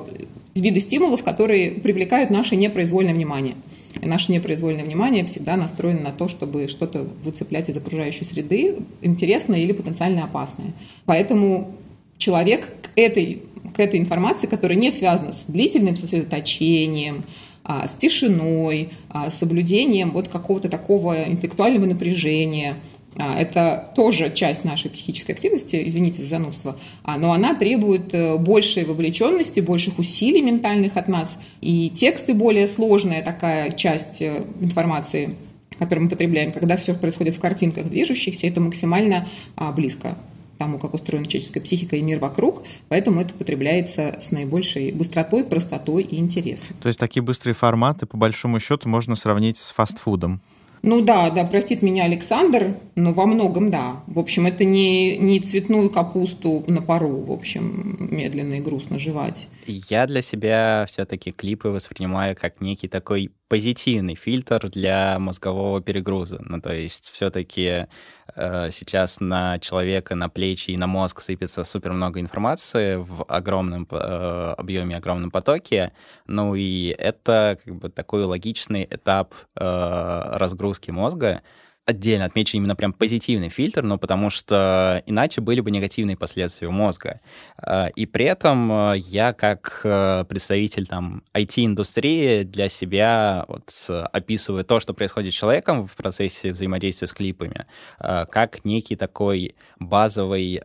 виды 0.55 0.79
стимулов, 0.79 1.23
которые 1.23 1.71
привлекают 1.71 2.29
наше 2.29 2.55
непроизвольное 2.55 3.13
внимание. 3.13 3.55
И 4.01 4.05
наше 4.05 4.31
непроизвольное 4.31 4.83
внимание 4.83 5.25
всегда 5.25 5.57
настроено 5.57 6.01
на 6.01 6.11
то, 6.11 6.27
чтобы 6.27 6.67
что-то 6.67 7.07
выцеплять 7.23 7.69
из 7.69 7.77
окружающей 7.77 8.23
среды, 8.23 8.77
интересное 9.01 9.59
или 9.59 9.73
потенциально 9.73 10.23
опасное. 10.23 10.73
Поэтому 11.05 11.71
человек 12.17 12.67
к 12.83 12.89
этой, 12.95 13.41
к 13.75 13.79
этой 13.79 13.99
информации, 13.99 14.47
которая 14.47 14.77
не 14.77 14.91
связана 14.91 15.31
с 15.31 15.45
длительным 15.47 15.95
сосредоточением, 15.95 17.23
а, 17.63 17.87
с 17.87 17.95
тишиной, 17.95 18.89
а, 19.09 19.31
с 19.31 19.39
соблюдением 19.39 20.11
вот 20.11 20.27
какого-то 20.27 20.69
такого 20.69 21.27
интеллектуального 21.27 21.85
напряжения, 21.85 22.75
а, 22.75 22.98
это 23.15 23.91
тоже 23.95 24.31
часть 24.33 24.63
нашей 24.63 24.91
психической 24.91 25.35
активности, 25.35 25.81
извините 25.85 26.21
за 26.21 26.27
занудство, 26.27 26.77
а, 27.03 27.17
но 27.17 27.31
она 27.31 27.55
требует 27.55 28.13
э, 28.13 28.37
большей 28.37 28.85
вовлеченности, 28.85 29.59
больших 29.59 29.97
усилий 29.99 30.41
ментальных 30.41 30.95
от 30.95 31.07
нас, 31.07 31.37
и 31.59 31.89
тексты 31.89 32.33
более 32.33 32.67
сложная 32.67 33.23
такая 33.23 33.71
часть 33.71 34.21
э, 34.21 34.43
информации, 34.61 35.35
которую 35.79 36.05
мы 36.05 36.09
потребляем, 36.11 36.51
когда 36.51 36.77
все 36.77 36.93
происходит 36.93 37.35
в 37.35 37.39
картинках 37.39 37.89
движущихся, 37.89 38.47
это 38.47 38.61
максимально 38.61 39.27
а, 39.55 39.71
близко 39.71 40.15
тому, 40.59 40.77
как 40.77 40.93
устроена 40.93 41.25
человеческая 41.25 41.61
психика 41.61 41.95
и 41.95 42.01
мир 42.01 42.19
вокруг, 42.19 42.63
поэтому 42.89 43.21
это 43.21 43.33
потребляется 43.33 44.19
с 44.21 44.29
наибольшей 44.29 44.91
быстротой, 44.91 45.45
простотой 45.45 46.03
и 46.03 46.19
интересом. 46.19 46.75
То 46.81 46.87
есть 46.87 46.99
такие 46.99 47.23
быстрые 47.23 47.55
форматы, 47.55 48.05
по 48.05 48.17
большому 48.17 48.59
счету, 48.59 48.87
можно 48.89 49.15
сравнить 49.15 49.57
с 49.57 49.71
фастфудом? 49.71 50.41
Ну 50.81 51.01
да, 51.01 51.29
да, 51.29 51.43
простит 51.45 51.81
меня 51.81 52.05
Александр, 52.05 52.77
но 52.95 53.11
во 53.11 53.25
многом 53.25 53.71
да. 53.71 54.03
В 54.07 54.19
общем, 54.19 54.45
это 54.45 54.63
не, 54.63 55.17
не 55.17 55.39
цветную 55.39 55.89
капусту 55.89 56.63
на 56.67 56.81
пару, 56.81 57.21
в 57.21 57.31
общем, 57.31 58.07
медленно 58.11 58.55
и 58.55 58.61
грустно 58.61 58.99
жевать. 58.99 59.47
Я 59.65 60.07
для 60.07 60.21
себя 60.21 60.85
все-таки 60.87 61.31
клипы 61.31 61.69
воспринимаю 61.69 62.35
как 62.39 62.61
некий 62.61 62.87
такой 62.87 63.31
позитивный 63.49 64.15
фильтр 64.15 64.69
для 64.69 65.17
мозгового 65.19 65.81
перегруза. 65.81 66.39
Ну, 66.47 66.61
то 66.61 66.73
есть 66.73 67.09
все-таки 67.09 67.87
э, 68.35 68.69
сейчас 68.71 69.19
на 69.19 69.57
человека, 69.59 70.15
на 70.15 70.29
плечи 70.29 70.71
и 70.71 70.77
на 70.77 70.85
мозг 70.87 71.19
сыпется 71.19 71.63
супер 71.63 71.91
много 71.91 72.19
информации 72.19 72.95
в 72.95 73.23
огромном 73.23 73.87
э, 73.89 74.53
объеме, 74.57 74.95
огромном 74.95 75.31
потоке. 75.31 75.91
Ну 76.27 76.53
и 76.55 76.95
это 76.97 77.57
как 77.65 77.75
бы 77.75 77.89
такой 77.89 78.23
логичный 78.23 78.87
этап 78.89 79.33
э, 79.55 80.21
разгрузки 80.37 80.91
мозга, 80.91 81.41
отдельно 81.89 82.25
отмечу 82.25 82.57
именно 82.57 82.75
прям 82.75 82.93
позитивный 82.93 83.49
фильтр, 83.49 83.81
но 83.81 83.97
потому 83.97 84.29
что 84.29 85.01
иначе 85.07 85.41
были 85.41 85.59
бы 85.59 85.71
негативные 85.71 86.15
последствия 86.15 86.67
у 86.67 86.71
мозга. 86.71 87.19
А, 87.57 87.87
и 87.87 88.05
при 88.05 88.25
этом 88.25 88.71
э, 88.71 88.97
я 88.99 89.33
как 89.33 89.81
э, 89.83 90.23
представитель 90.29 90.85
там 90.85 91.23
IT-индустрии 91.33 92.43
для 92.43 92.69
себя 92.69 93.45
вот 93.47 93.69
описываю 94.13 94.63
то, 94.63 94.79
что 94.79 94.93
происходит 94.93 95.33
с 95.33 95.37
человеком 95.37 95.87
в 95.87 95.95
процессе 95.95 96.51
взаимодействия 96.51 97.07
с 97.07 97.13
клипами, 97.13 97.65
как 97.97 98.63
некий 98.65 98.95
такой 98.95 99.55
базовый 99.79 100.61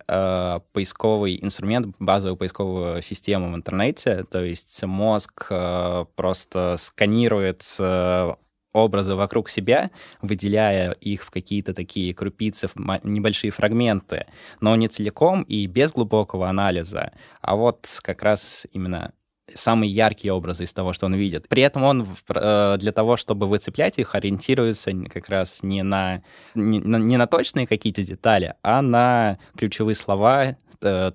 поисковый 0.73 1.39
инструмент, 1.43 1.95
базовую 1.99 2.37
поисковую 2.37 3.03
систему 3.03 3.53
в 3.53 3.55
интернете, 3.55 4.25
то 4.31 4.43
есть 4.45 4.83
мозг 4.85 5.49
просто 6.17 6.77
сканирует 6.79 7.63
образы 8.75 9.15
вокруг 9.15 9.49
себя, 9.49 9.91
выделяя 10.21 10.91
их 10.93 11.23
в 11.23 11.31
какие-то 11.31 11.73
такие 11.73 12.13
крупицы, 12.13 12.69
небольшие 13.05 13.51
фрагменты, 13.51 14.27
но 14.61 14.77
не 14.77 14.89
целиком 14.89 15.43
и 15.43 15.67
без 15.67 15.93
глубокого 15.93 16.49
анализа, 16.49 17.13
а 17.41 17.57
вот 17.57 18.01
как 18.03 18.23
раз 18.23 18.67
именно 18.73 19.13
самые 19.53 19.91
яркие 19.91 20.33
образы 20.33 20.65
из 20.65 20.73
того, 20.73 20.93
что 20.93 21.07
он 21.07 21.15
видит. 21.15 21.49
При 21.49 21.63
этом 21.63 21.85
он 21.85 22.07
э, 22.29 22.77
для 22.79 22.93
того, 22.93 23.17
чтобы 23.17 23.47
выцеплять 23.47 23.99
их, 23.99 24.15
ориентируется 24.15 24.93
как 25.09 25.29
раз 25.29 25.63
не 25.63 25.83
на, 25.83 26.23
не, 26.55 26.79
не 26.79 27.17
на 27.17 27.27
точные 27.27 27.67
какие-то 27.67 28.03
детали, 28.03 28.55
а 28.63 28.81
на 28.81 29.39
ключевые 29.57 29.95
слова, 29.95 30.57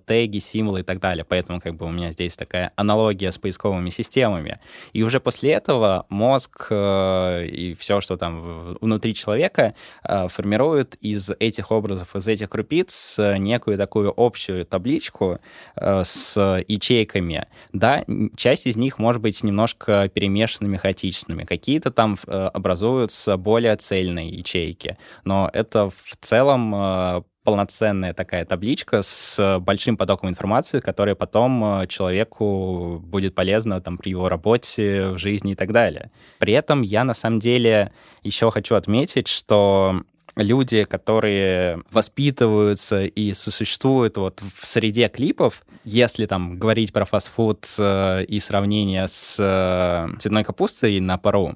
теги, 0.05 0.39
символы 0.39 0.81
и 0.81 0.83
так 0.83 0.99
далее. 0.99 1.23
Поэтому 1.23 1.59
как 1.61 1.75
бы 1.75 1.85
у 1.85 1.91
меня 1.91 2.11
здесь 2.11 2.35
такая 2.35 2.71
аналогия 2.75 3.31
с 3.31 3.37
поисковыми 3.37 3.89
системами. 3.89 4.59
И 4.93 5.03
уже 5.03 5.19
после 5.19 5.51
этого 5.51 6.05
мозг 6.09 6.67
э, 6.69 7.45
и 7.45 7.73
все, 7.75 8.01
что 8.01 8.17
там 8.17 8.77
внутри 8.81 9.13
человека, 9.13 9.75
э, 10.03 10.27
формирует 10.27 10.95
из 11.01 11.29
этих 11.39 11.71
образов, 11.71 12.15
из 12.15 12.27
этих 12.27 12.49
крупиц 12.49 13.17
некую 13.37 13.77
такую 13.77 14.13
общую 14.15 14.65
табличку 14.65 15.39
с 15.75 16.63
ячейками. 16.67 17.47
Да, 17.73 18.03
часть 18.35 18.67
из 18.67 18.77
них 18.77 18.99
может 18.99 19.21
быть 19.21 19.43
немножко 19.43 20.09
перемешанными, 20.09 20.77
хаотичными. 20.77 21.43
Какие-то 21.43 21.91
там 21.91 22.17
образуются 22.27 23.37
более 23.37 23.75
цельные 23.75 24.29
ячейки. 24.29 24.97
Но 25.23 25.49
это 25.53 25.89
в 25.89 26.17
целом 26.21 27.23
полноценная 27.49 28.13
такая 28.13 28.45
табличка 28.45 29.01
с 29.01 29.59
большим 29.59 29.97
потоком 29.97 30.29
информации, 30.29 30.79
которая 30.79 31.15
потом 31.15 31.81
э, 31.81 31.87
человеку 31.87 32.99
будет 33.03 33.33
полезна 33.33 33.81
там, 33.81 33.97
при 33.97 34.11
его 34.11 34.29
работе, 34.29 35.07
в 35.07 35.17
жизни 35.17 35.53
и 35.53 35.55
так 35.55 35.71
далее. 35.71 36.11
При 36.37 36.53
этом 36.53 36.83
я 36.83 37.03
на 37.03 37.15
самом 37.15 37.39
деле 37.39 37.91
еще 38.21 38.51
хочу 38.51 38.75
отметить, 38.75 39.27
что 39.27 40.03
люди, 40.43 40.83
которые 40.83 41.81
воспитываются 41.91 43.05
и 43.05 43.33
существуют 43.33 44.17
вот 44.17 44.41
в 44.41 44.65
среде 44.65 45.07
клипов, 45.07 45.63
если 45.83 46.25
там 46.25 46.57
говорить 46.57 46.93
про 46.93 47.05
фастфуд 47.05 47.65
э, 47.77 48.25
и 48.25 48.39
сравнение 48.39 49.07
с 49.07 49.35
э, 49.39 50.17
цветной 50.19 50.43
капустой 50.43 50.99
на 50.99 51.17
пару, 51.17 51.55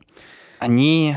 они 0.60 1.16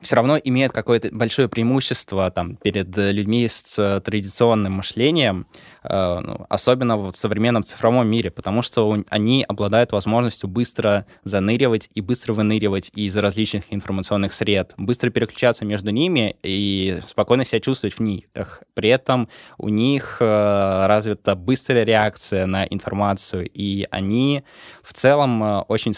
все 0.00 0.16
равно 0.16 0.36
имеют 0.36 0.72
какое-то 0.72 1.08
большое 1.10 1.48
преимущество 1.48 2.30
там, 2.30 2.56
перед 2.56 2.94
людьми 2.96 3.48
с 3.48 3.78
э, 3.78 4.00
традиционным 4.00 4.74
мышлением, 4.74 5.46
э, 5.84 6.20
ну, 6.20 6.46
особенно 6.50 6.98
в 6.98 7.12
современном 7.14 7.64
цифровом 7.64 8.06
мире, 8.06 8.30
потому 8.30 8.60
что 8.62 9.02
они 9.08 9.44
обладают 9.48 9.92
возможностью 9.92 10.48
быстро 10.48 11.06
заныривать 11.24 11.88
и 11.94 12.02
быстро 12.02 12.34
выныривать 12.34 12.90
из 12.94 13.16
различных 13.16 13.64
информационных 13.70 14.32
сред, 14.34 14.74
быстро 14.76 15.10
переключаться 15.10 15.64
между 15.64 15.90
ними 15.90 16.36
и 16.42 17.00
спокойно 17.08 17.44
себя 17.44 17.60
чувствовать 17.60 17.96
в 17.98 18.00
них. 18.00 18.24
При 18.74 18.90
этом 18.90 19.28
у 19.56 19.70
них 19.70 20.18
э, 20.20 20.86
развита 20.86 21.34
быстрая 21.34 21.84
реакция 21.84 22.44
на 22.46 22.64
информацию, 22.66 23.48
и 23.48 23.86
они 23.90 24.44
в 24.82 24.92
целом 24.92 25.64
очень 25.68 25.94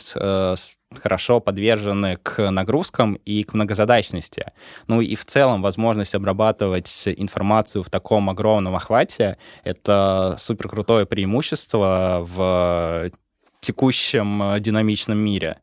хорошо 0.94 1.40
подвержены 1.40 2.16
к 2.22 2.50
нагрузкам 2.50 3.14
и 3.24 3.42
к 3.44 3.54
многозадачности. 3.54 4.52
Ну 4.86 5.00
и 5.00 5.14
в 5.14 5.24
целом 5.24 5.62
возможность 5.62 6.14
обрабатывать 6.14 7.04
информацию 7.06 7.82
в 7.82 7.90
таком 7.90 8.30
огромном 8.30 8.74
охвате— 8.74 9.36
это 9.64 10.36
супер 10.38 10.68
крутое 10.68 11.06
преимущество 11.06 12.26
в 12.26 13.10
текущем 13.60 14.42
э, 14.42 14.60
динамичном 14.60 15.18
мире. 15.18 15.58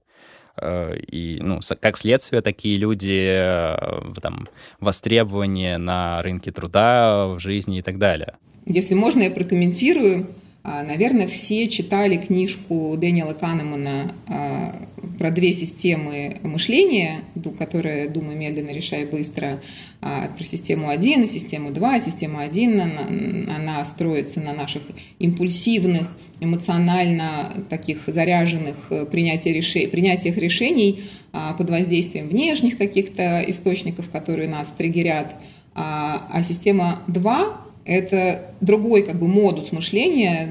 Э, 0.57 0.95
и, 0.97 1.39
ну, 1.41 1.59
как 1.79 1.97
следствие, 1.97 2.41
такие 2.41 2.77
люди 2.77 3.35
э, 3.35 4.01
там, 4.21 4.47
востребованы 4.79 5.77
на 5.77 6.21
рынке 6.21 6.51
труда, 6.51 7.27
в 7.27 7.39
жизни 7.39 7.79
и 7.79 7.81
так 7.81 7.97
далее. 7.97 8.35
Если 8.65 8.93
можно, 8.93 9.23
я 9.23 9.31
прокомментирую. 9.31 10.27
А, 10.67 10.81
наверное, 10.81 11.27
все 11.27 11.67
читали 11.67 12.17
книжку 12.17 12.95
Дэниела 12.97 13.33
Канемана 13.33 14.15
а, 14.27 14.87
про 15.19 15.29
две 15.29 15.53
системы 15.53 16.37
мышления, 16.41 17.19
которые 17.59 18.09
«Думай 18.09 18.35
медленно, 18.35 18.71
решай 18.71 19.05
быстро», 19.05 19.61
а, 20.01 20.27
про 20.35 20.43
систему 20.43 20.89
1 20.89 21.21
и 21.21 21.27
систему 21.27 21.69
2. 21.69 21.99
Система 21.99 22.41
1, 22.41 22.81
она, 22.81 23.55
она 23.55 23.85
строится 23.85 24.39
на 24.39 24.53
наших 24.53 24.81
импульсивных, 25.19 26.09
эмоционально 26.39 27.63
таких 27.69 27.99
заряженных 28.07 28.75
э, 28.89 29.05
принятия 29.05 29.53
решений, 29.53 29.87
принятиях 29.87 30.35
решений 30.37 31.03
под 31.57 31.69
воздействием 31.69 32.27
внешних 32.27 32.77
каких-то 32.77 33.43
источников, 33.47 34.09
которые 34.09 34.49
нас 34.49 34.73
триггерят. 34.75 35.35
А 35.75 36.41
система 36.43 37.01
2 37.07 37.64
это 37.85 38.55
другой 38.61 39.03
как 39.03 39.19
бы 39.19 39.27
модус 39.27 39.71
мышления, 39.71 40.49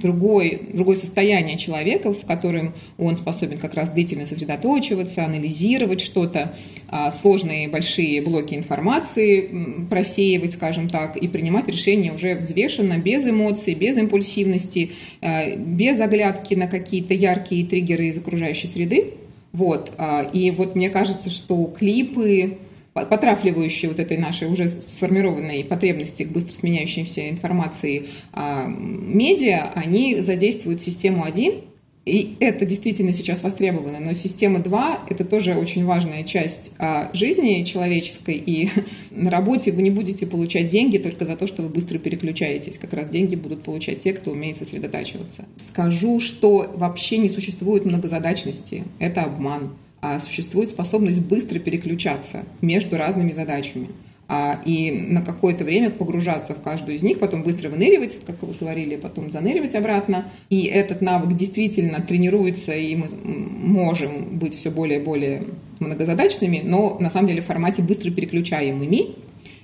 другой, 0.00 0.62
другое 0.72 0.96
состояние 0.96 1.58
человека, 1.58 2.14
в 2.14 2.24
котором 2.24 2.72
он 2.96 3.18
способен 3.18 3.58
как 3.58 3.74
раз 3.74 3.90
длительно 3.90 4.24
сосредоточиваться, 4.24 5.26
анализировать 5.26 6.00
что-то, 6.00 6.54
а, 6.88 7.10
сложные 7.10 7.68
большие 7.68 8.22
блоки 8.22 8.54
информации 8.54 9.86
просеивать, 9.90 10.54
скажем 10.54 10.88
так, 10.88 11.18
и 11.18 11.28
принимать 11.28 11.68
решения 11.68 12.12
уже 12.12 12.34
взвешенно, 12.34 12.96
без 12.96 13.26
эмоций, 13.26 13.74
без 13.74 13.98
импульсивности, 13.98 14.92
а, 15.20 15.54
без 15.54 16.00
оглядки 16.00 16.54
на 16.54 16.66
какие-то 16.66 17.12
яркие 17.12 17.66
триггеры 17.66 18.06
из 18.06 18.16
окружающей 18.16 18.68
среды. 18.68 19.12
Вот. 19.52 19.92
А, 19.98 20.22
и 20.32 20.50
вот 20.50 20.76
мне 20.76 20.88
кажется, 20.88 21.28
что 21.28 21.66
клипы, 21.66 22.58
потрафливающие 23.06 23.90
вот 23.90 24.00
этой 24.00 24.16
нашей 24.16 24.48
уже 24.48 24.68
сформированной 24.68 25.64
потребности 25.64 26.22
к 26.22 26.28
быстро 26.28 26.52
сменяющейся 26.52 27.30
информации 27.30 28.06
а, 28.32 28.66
медиа, 28.66 29.72
они 29.74 30.16
задействуют 30.20 30.82
систему 30.82 31.24
1, 31.24 31.62
и 32.08 32.36
это 32.40 32.64
действительно 32.64 33.12
сейчас 33.12 33.42
востребовано. 33.42 34.00
Но 34.00 34.14
система 34.14 34.60
2– 34.60 35.06
это 35.10 35.24
тоже 35.24 35.54
очень 35.54 35.84
важная 35.84 36.24
часть 36.24 36.72
а, 36.78 37.10
жизни 37.12 37.62
человеческой. 37.64 38.34
И 38.34 38.70
на 39.10 39.30
работе 39.30 39.72
вы 39.72 39.82
не 39.82 39.90
будете 39.90 40.26
получать 40.26 40.68
деньги 40.68 40.96
только 40.96 41.26
за 41.26 41.36
то, 41.36 41.46
что 41.46 41.62
вы 41.62 41.68
быстро 41.68 41.98
переключаетесь. 41.98 42.78
Как 42.78 42.94
раз 42.94 43.08
деньги 43.08 43.36
будут 43.36 43.62
получать 43.62 44.02
те, 44.02 44.14
кто 44.14 44.30
умеет 44.30 44.56
сосредотачиваться. 44.56 45.44
Скажу, 45.68 46.18
что 46.18 46.70
вообще 46.74 47.18
не 47.18 47.28
существует 47.28 47.84
многозадачности. 47.84 48.84
Это 48.98 49.24
обман 49.24 49.72
существует 50.20 50.70
способность 50.70 51.20
быстро 51.20 51.58
переключаться 51.58 52.44
между 52.60 52.96
разными 52.96 53.32
задачами 53.32 53.90
а, 54.28 54.60
и 54.66 54.90
на 54.90 55.22
какое-то 55.22 55.64
время 55.64 55.90
погружаться 55.90 56.54
в 56.54 56.60
каждую 56.60 56.96
из 56.96 57.02
них, 57.02 57.18
потом 57.18 57.42
быстро 57.42 57.70
выныривать, 57.70 58.18
как 58.26 58.42
вы 58.42 58.52
говорили, 58.52 58.96
потом 58.96 59.30
заныривать 59.30 59.74
обратно. 59.74 60.30
И 60.50 60.64
этот 60.64 61.00
навык 61.00 61.34
действительно 61.34 62.02
тренируется, 62.02 62.72
и 62.72 62.94
мы 62.94 63.08
можем 63.08 64.38
быть 64.38 64.54
все 64.54 64.70
более 64.70 65.00
и 65.00 65.02
более 65.02 65.46
многозадачными, 65.80 66.60
но 66.62 66.98
на 67.00 67.08
самом 67.08 67.28
деле 67.28 67.40
в 67.40 67.46
формате 67.46 67.82
быстро 67.82 68.10
переключаемыми 68.10 69.14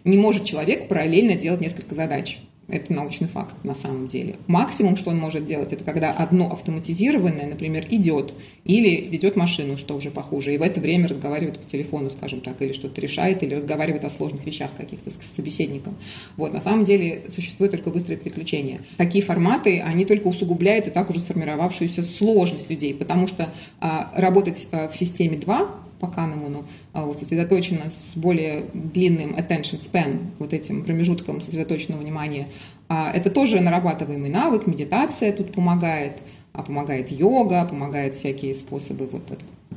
не 0.05 0.17
может 0.17 0.45
человек 0.45 0.89
параллельно 0.89 1.35
делать 1.35 1.61
несколько 1.61 1.95
задач. 1.95 2.39
Это 2.69 2.93
научный 2.93 3.29
факт 3.29 3.55
на 3.63 3.75
самом 3.75 4.07
деле. 4.09 4.37
Максимум, 4.47 4.97
что 4.97 5.11
он 5.11 5.19
может 5.19 5.47
делать, 5.47 5.73
это 5.73 5.85
когда 5.85 6.13
одно 6.13 6.51
автоматизированное, 6.51 7.47
например, 7.47 7.87
идет 7.91 8.33
или 8.65 9.09
ведет 9.09 9.37
машину, 9.37 9.77
что 9.77 9.95
уже 9.95 10.11
похуже, 10.11 10.55
и 10.55 10.59
в 10.59 10.63
это 10.63 10.81
время 10.81 11.09
разговаривает 11.09 11.59
по 11.59 11.69
телефону, 11.69 12.11
скажем 12.11 12.41
так, 12.41 12.61
или 12.63 12.73
что-то 12.73 13.01
решает, 13.01 13.43
или 13.43 13.55
разговаривает 13.55 14.05
о 14.05 14.11
сложных 14.11 14.47
вещах 14.47 14.71
каких-то 14.77 15.11
с 15.11 15.37
собеседником. 15.37 15.97
Вот, 16.37 16.55
на 16.55 16.61
самом 16.63 16.85
деле 16.85 17.25
существует 17.29 17.73
только 17.73 17.91
быстрое 17.91 18.17
переключение. 18.17 18.81
Такие 18.97 19.23
форматы, 19.23 19.81
они 19.81 20.07
только 20.07 20.29
усугубляют 20.29 20.87
и 20.87 20.91
так 20.91 21.11
уже 21.11 21.21
сформировавшуюся 21.21 22.03
сложность 22.03 22.71
людей, 22.71 22.95
потому 22.95 23.27
что 23.27 23.51
а, 23.81 24.11
работать 24.17 24.67
а, 24.73 24.89
в 24.89 24.97
системе 24.97 25.37
2 25.37 25.84
по 26.01 26.07
Канеману, 26.07 26.65
вот, 26.93 27.19
сосредоточена 27.19 27.91
с 27.91 28.17
более 28.17 28.65
длинным 28.73 29.35
attention 29.35 29.81
span, 29.81 30.19
вот 30.39 30.53
этим 30.53 30.85
промежутком 30.85 31.41
сосредоточенного 31.41 32.01
внимания. 32.01 32.49
А, 32.89 33.11
это 33.13 33.31
тоже 33.31 33.61
нарабатываемый 33.61 34.31
навык, 34.31 34.67
медитация 34.67 35.33
тут 35.33 35.53
помогает, 35.53 36.19
а 36.53 36.63
помогает 36.63 37.11
йога, 37.11 37.65
помогают 37.65 38.15
всякие 38.15 38.55
способы 38.55 39.09
вот 39.11 39.23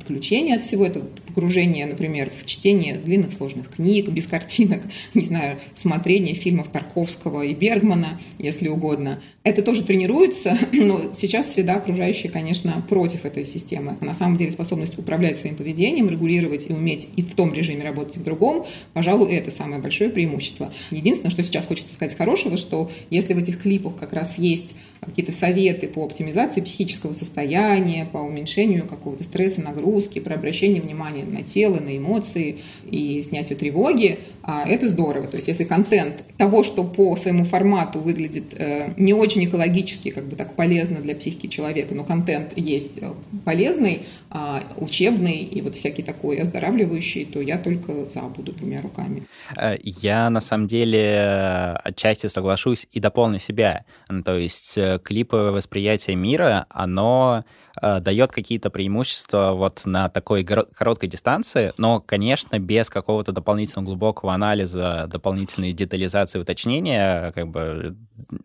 отключение 0.08 0.56
от 0.56 0.62
всего 0.62 0.86
этого, 0.86 1.06
погружение, 1.26 1.84
например, 1.84 2.30
в 2.30 2.46
чтение 2.46 2.94
длинных 2.94 3.34
сложных 3.34 3.68
книг, 3.68 4.08
без 4.08 4.26
картинок, 4.26 4.82
не 5.14 5.24
знаю, 5.24 5.58
смотрение 5.74 6.34
фильмов 6.34 6.68
Тарковского 6.68 7.42
и 7.42 7.54
Бергмана, 7.54 8.18
если 8.38 8.68
угодно. 8.68 9.22
Это 9.44 9.62
тоже 9.62 9.84
тренируется, 9.84 10.58
но 10.72 11.12
сейчас 11.12 11.52
среда 11.52 11.76
окружающая, 11.76 12.30
конечно, 12.30 12.84
против 12.88 13.24
этой 13.24 13.44
системы. 13.44 13.96
На 14.00 14.14
самом 14.14 14.36
деле 14.36 14.52
способность 14.52 14.98
управлять 14.98 15.38
своим 15.38 15.56
поведением, 15.56 16.08
регулировать 16.08 16.70
и 16.70 16.72
уметь 16.72 17.08
и 17.16 17.22
в 17.22 17.34
том 17.34 17.52
режиме 17.52 17.84
работать, 17.84 18.16
и 18.16 18.20
в 18.20 18.24
другом, 18.24 18.66
пожалуй, 18.94 19.32
это 19.32 19.50
самое 19.50 19.80
большое 19.80 20.10
преимущество. 20.10 20.72
Единственное, 20.90 21.30
что 21.30 21.42
сейчас 21.42 21.66
хочется 21.66 21.92
сказать 21.92 22.16
хорошего, 22.16 22.56
что 22.56 22.90
если 23.10 23.34
в 23.34 23.38
этих 23.38 23.60
клипах 23.60 23.96
как 23.96 24.12
раз 24.12 24.38
есть 24.38 24.74
какие-то 25.00 25.32
советы 25.32 25.88
по 25.88 26.04
оптимизации 26.04 26.60
психического 26.60 27.12
состояния, 27.12 28.06
по 28.10 28.18
уменьшению 28.18 28.86
какого-то 28.86 29.24
стресса, 29.24 29.60
нагрузки, 29.60 29.97
про 30.06 30.34
обращение 30.34 30.80
внимания 30.80 31.24
на 31.24 31.42
тело, 31.42 31.80
на 31.80 31.96
эмоции 31.96 32.60
и 32.90 33.22
снятию 33.22 33.58
тревоги, 33.58 34.18
а, 34.50 34.66
это 34.66 34.88
здорово. 34.88 35.26
То 35.26 35.36
есть 35.36 35.46
если 35.46 35.64
контент 35.64 36.24
того, 36.38 36.62
что 36.62 36.82
по 36.82 37.16
своему 37.16 37.44
формату 37.44 38.00
выглядит 38.00 38.54
э, 38.56 38.94
не 38.96 39.12
очень 39.12 39.44
экологически, 39.44 40.08
как 40.08 40.26
бы 40.26 40.36
так 40.36 40.54
полезно 40.54 41.02
для 41.02 41.14
психики 41.14 41.48
человека, 41.48 41.94
но 41.94 42.02
контент 42.02 42.54
есть 42.56 42.96
э, 43.02 43.12
полезный, 43.44 44.06
а, 44.30 44.62
учебный 44.78 45.40
и 45.40 45.60
вот 45.60 45.74
всякий 45.74 46.02
такой 46.02 46.38
оздоравливающий, 46.38 47.26
то 47.26 47.42
я 47.42 47.58
только 47.58 48.06
за 48.06 48.22
буду 48.22 48.52
двумя 48.52 48.80
руками. 48.80 49.24
Э, 49.54 49.76
я 49.82 50.30
на 50.30 50.40
самом 50.40 50.66
деле 50.66 51.78
отчасти 51.84 52.26
соглашусь 52.28 52.86
и 52.90 53.00
дополню 53.00 53.38
себя. 53.38 53.84
То 54.24 54.38
есть 54.38 54.78
клиповое 55.02 55.50
восприятие 55.50 56.16
мира, 56.16 56.64
оно 56.70 57.44
дает 57.82 58.32
какие-то 58.32 58.70
преимущества 58.70 59.52
вот 59.52 59.82
на 59.88 60.08
такой 60.08 60.44
короткой 60.44 61.08
дистанции, 61.08 61.72
но, 61.78 62.00
конечно, 62.00 62.58
без 62.58 62.88
какого-то 62.90 63.32
дополнительного 63.32 63.86
глубокого 63.86 64.32
анализа, 64.32 65.06
дополнительной 65.08 65.72
детализации, 65.72 66.38
уточнения, 66.38 67.32
как 67.32 67.48
бы 67.48 67.96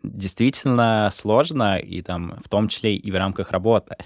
действительно 0.02 1.08
сложно, 1.12 1.76
и 1.76 2.02
там 2.02 2.34
в 2.44 2.48
том 2.48 2.68
числе 2.68 2.96
и 2.96 3.10
в 3.10 3.16
рамках 3.16 3.50
работы. 3.50 3.96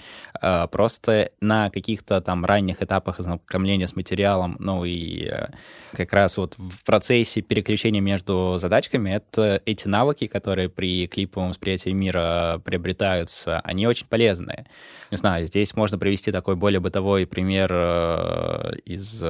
Э, 0.40 0.66
просто 0.70 1.30
на 1.40 1.70
каких-то 1.70 2.20
там 2.20 2.44
ранних 2.44 2.82
этапах 2.82 3.20
ознакомления 3.20 3.86
с 3.86 3.96
материалом, 3.96 4.56
ну 4.58 4.84
и 4.84 5.28
э, 5.30 5.48
как 5.92 6.12
раз 6.12 6.36
вот 6.36 6.54
в 6.56 6.84
процессе 6.84 7.40
переключения 7.40 8.00
между 8.00 8.56
задачками, 8.58 9.10
это 9.10 9.62
эти 9.64 9.88
навыки, 9.88 10.26
которые 10.26 10.68
при 10.68 11.06
клиповом 11.06 11.50
восприятии 11.50 11.90
мира 11.90 12.60
приобретаются, 12.64 13.60
они 13.60 13.86
очень 13.86 14.06
полезные. 14.06 14.66
Не 15.10 15.16
знаю, 15.16 15.46
здесь 15.46 15.74
можно 15.74 15.98
привести 15.98 16.32
такой 16.32 16.56
более 16.56 16.80
бытовой 16.80 17.26
пример 17.26 17.70
э, 17.72 18.72
из 18.84 19.24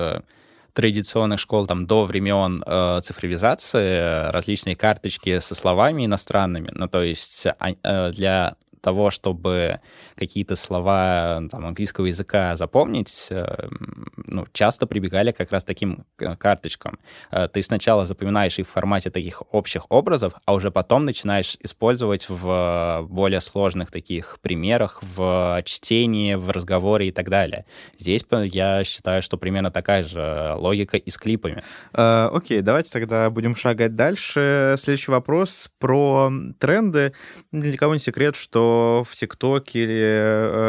традиционных 0.79 1.41
школ 1.41 1.67
там 1.67 1.87
до 1.87 2.05
времен 2.05 2.63
э, 2.65 3.01
цифровизации 3.03 4.31
различные 4.31 4.77
карточки 4.77 5.41
со 5.41 5.57
словами 5.57 6.05
иностранными. 6.07 6.71
Ну, 6.73 6.87
то 6.87 7.03
есть 7.03 7.47
а, 7.47 7.71
э, 7.83 8.13
для 8.13 8.55
того, 8.81 9.11
чтобы 9.11 9.81
какие-то 10.19 10.57
слова 10.57 11.41
там, 11.51 11.67
английского 11.67 12.07
языка 12.07 12.57
запомнить, 12.57 13.29
э, 13.31 13.69
ну, 14.17 14.47
часто 14.53 14.87
прибегали 14.87 15.31
как 15.31 15.53
раз 15.53 15.65
таким 15.65 16.05
э, 16.19 16.37
карточкам. 16.37 16.99
Э, 17.31 17.49
ты 17.49 17.63
сначала 17.63 18.05
запоминаешь 18.05 18.59
их 18.59 18.67
в 18.67 18.71
формате 18.71 19.11
таких 19.11 19.43
общих 19.53 19.87
образов, 19.91 20.35
а 20.45 20.55
уже 20.55 20.71
потом 20.71 21.05
начинаешь 21.05 21.57
использовать 21.61 22.29
в 22.29 23.07
более 23.09 23.41
сложных 23.41 23.91
таких 23.91 24.39
примерах, 24.41 25.03
в 25.17 25.63
чтении, 25.65 26.35
в 26.35 26.51
разговоре 26.51 27.09
и 27.09 27.13
так 27.13 27.29
далее. 27.29 27.65
Здесь 27.99 28.25
я 28.53 28.85
считаю, 28.85 29.23
что 29.23 29.39
примерно 29.39 29.71
такая 29.71 30.03
же 30.03 30.55
логика 30.57 30.97
и 30.97 31.11
с 31.11 31.17
клипами. 31.17 31.63
Окей, 31.93 31.95
uh, 31.95 32.33
okay, 32.33 32.61
давайте 32.63 32.91
тогда 32.91 33.31
будем 33.31 33.55
шагать 33.55 33.95
дальше. 33.95 34.75
Следующий 34.77 35.11
вопрос 35.11 35.71
про 35.79 36.31
тренды. 36.59 37.13
Для 37.53 37.77
кого 37.77 37.95
не 37.95 38.01
секрет, 38.01 38.37
что 38.37 39.05
в 39.09 39.15
ТикТоке 39.15 39.79
или 39.79 40.08
Э, 40.08 40.08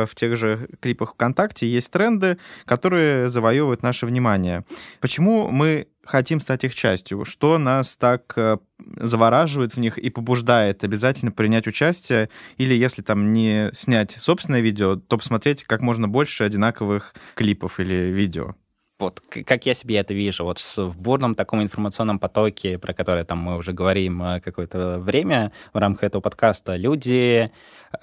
в 0.08 0.16
тех 0.16 0.36
же 0.38 0.70
клипах 0.80 1.14
ВКонтакте 1.14 1.68
есть 1.68 1.92
тренды, 1.92 2.38
которые 2.66 3.30
завоевывают 3.30 3.84
наше 3.84 4.06
внимание. 4.06 4.66
Почему 5.00 5.50
мы 5.50 5.88
хотим 6.10 6.40
стать 6.40 6.64
их 6.64 6.76
частью? 6.76 7.24
Что 7.24 7.58
нас 7.58 7.96
так 7.96 8.34
э, 8.36 8.58
завораживает 8.98 9.74
в 9.74 9.78
них 9.78 9.98
и 9.98 10.10
побуждает 10.10 10.84
обязательно 10.84 11.32
принять 11.32 11.68
участие? 11.68 12.30
Или 12.58 12.74
если 12.74 13.02
там 13.02 13.32
не 13.32 13.70
снять 13.74 14.12
собственное 14.12 14.62
видео, 14.62 14.96
то 14.96 15.18
посмотреть 15.18 15.64
как 15.64 15.82
можно 15.82 16.08
больше 16.08 16.44
одинаковых 16.44 17.14
клипов 17.36 17.80
или 17.80 18.12
видео? 18.12 18.56
Вот 19.00 19.22
как 19.22 19.66
я 19.66 19.74
себе 19.74 19.98
это 19.98 20.14
вижу, 20.14 20.44
вот 20.44 20.60
в 20.60 21.00
бурном 21.00 21.36
таком 21.36 21.62
информационном 21.62 22.20
потоке, 22.20 22.78
про 22.78 22.94
который 22.94 23.24
там 23.24 23.40
мы 23.40 23.58
уже 23.58 23.72
говорим 23.72 24.22
э, 24.22 24.42
какое-то 24.42 25.00
время 25.00 25.54
в 25.74 25.78
рамках 25.78 26.04
этого 26.04 26.22
подкаста, 26.22 26.76
люди 26.76 27.50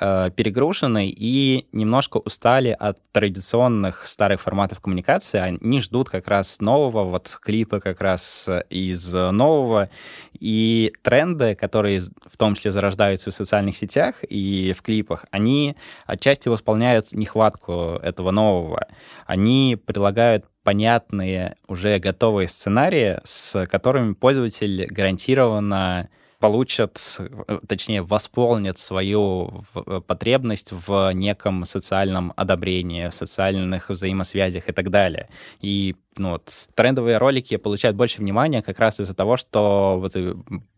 э, 0.00 0.30
перегружены 0.34 1.08
и 1.08 1.66
немножко 1.72 2.16
устали 2.16 2.70
от 2.70 2.98
традиционных 3.12 4.06
старых 4.06 4.40
форматов 4.40 4.80
коммуникации. 4.80 5.38
Они 5.38 5.82
ждут 5.82 6.08
как 6.08 6.28
раз 6.28 6.60
нового, 6.60 7.04
вот 7.04 7.38
клипы 7.42 7.78
как 7.80 8.00
раз 8.00 8.48
из 8.70 9.12
нового. 9.12 9.90
И 10.32 10.92
тренды, 11.02 11.54
которые 11.54 12.00
в 12.00 12.36
том 12.38 12.54
числе 12.54 12.70
зарождаются 12.70 13.30
в 13.30 13.34
социальных 13.34 13.76
сетях 13.76 14.24
и 14.26 14.74
в 14.76 14.82
клипах, 14.82 15.26
они 15.30 15.76
отчасти 16.06 16.48
восполняют 16.48 17.12
нехватку 17.12 17.98
этого 18.02 18.30
нового. 18.30 18.86
Они 19.26 19.76
предлагают 19.76 20.46
понятные, 20.66 21.54
уже 21.68 22.00
готовые 22.00 22.48
сценарии, 22.48 23.20
с 23.22 23.66
которыми 23.66 24.14
пользователь 24.14 24.88
гарантированно 24.90 26.08
получат, 26.40 27.20
точнее, 27.68 28.02
восполнят 28.02 28.76
свою 28.76 29.64
потребность 30.08 30.72
в 30.72 31.12
неком 31.12 31.64
социальном 31.64 32.32
одобрении, 32.34 33.08
в 33.08 33.14
социальных 33.14 33.90
взаимосвязях 33.90 34.68
и 34.68 34.72
так 34.72 34.90
далее. 34.90 35.28
И 35.60 35.94
ну, 36.18 36.30
вот, 36.32 36.68
трендовые 36.74 37.18
ролики 37.18 37.56
получают 37.56 37.96
больше 37.96 38.18
внимания 38.18 38.62
как 38.62 38.78
раз 38.78 39.00
из-за 39.00 39.14
того, 39.14 39.36
что 39.36 39.98
вот, 40.00 40.16
э, 40.16 40.34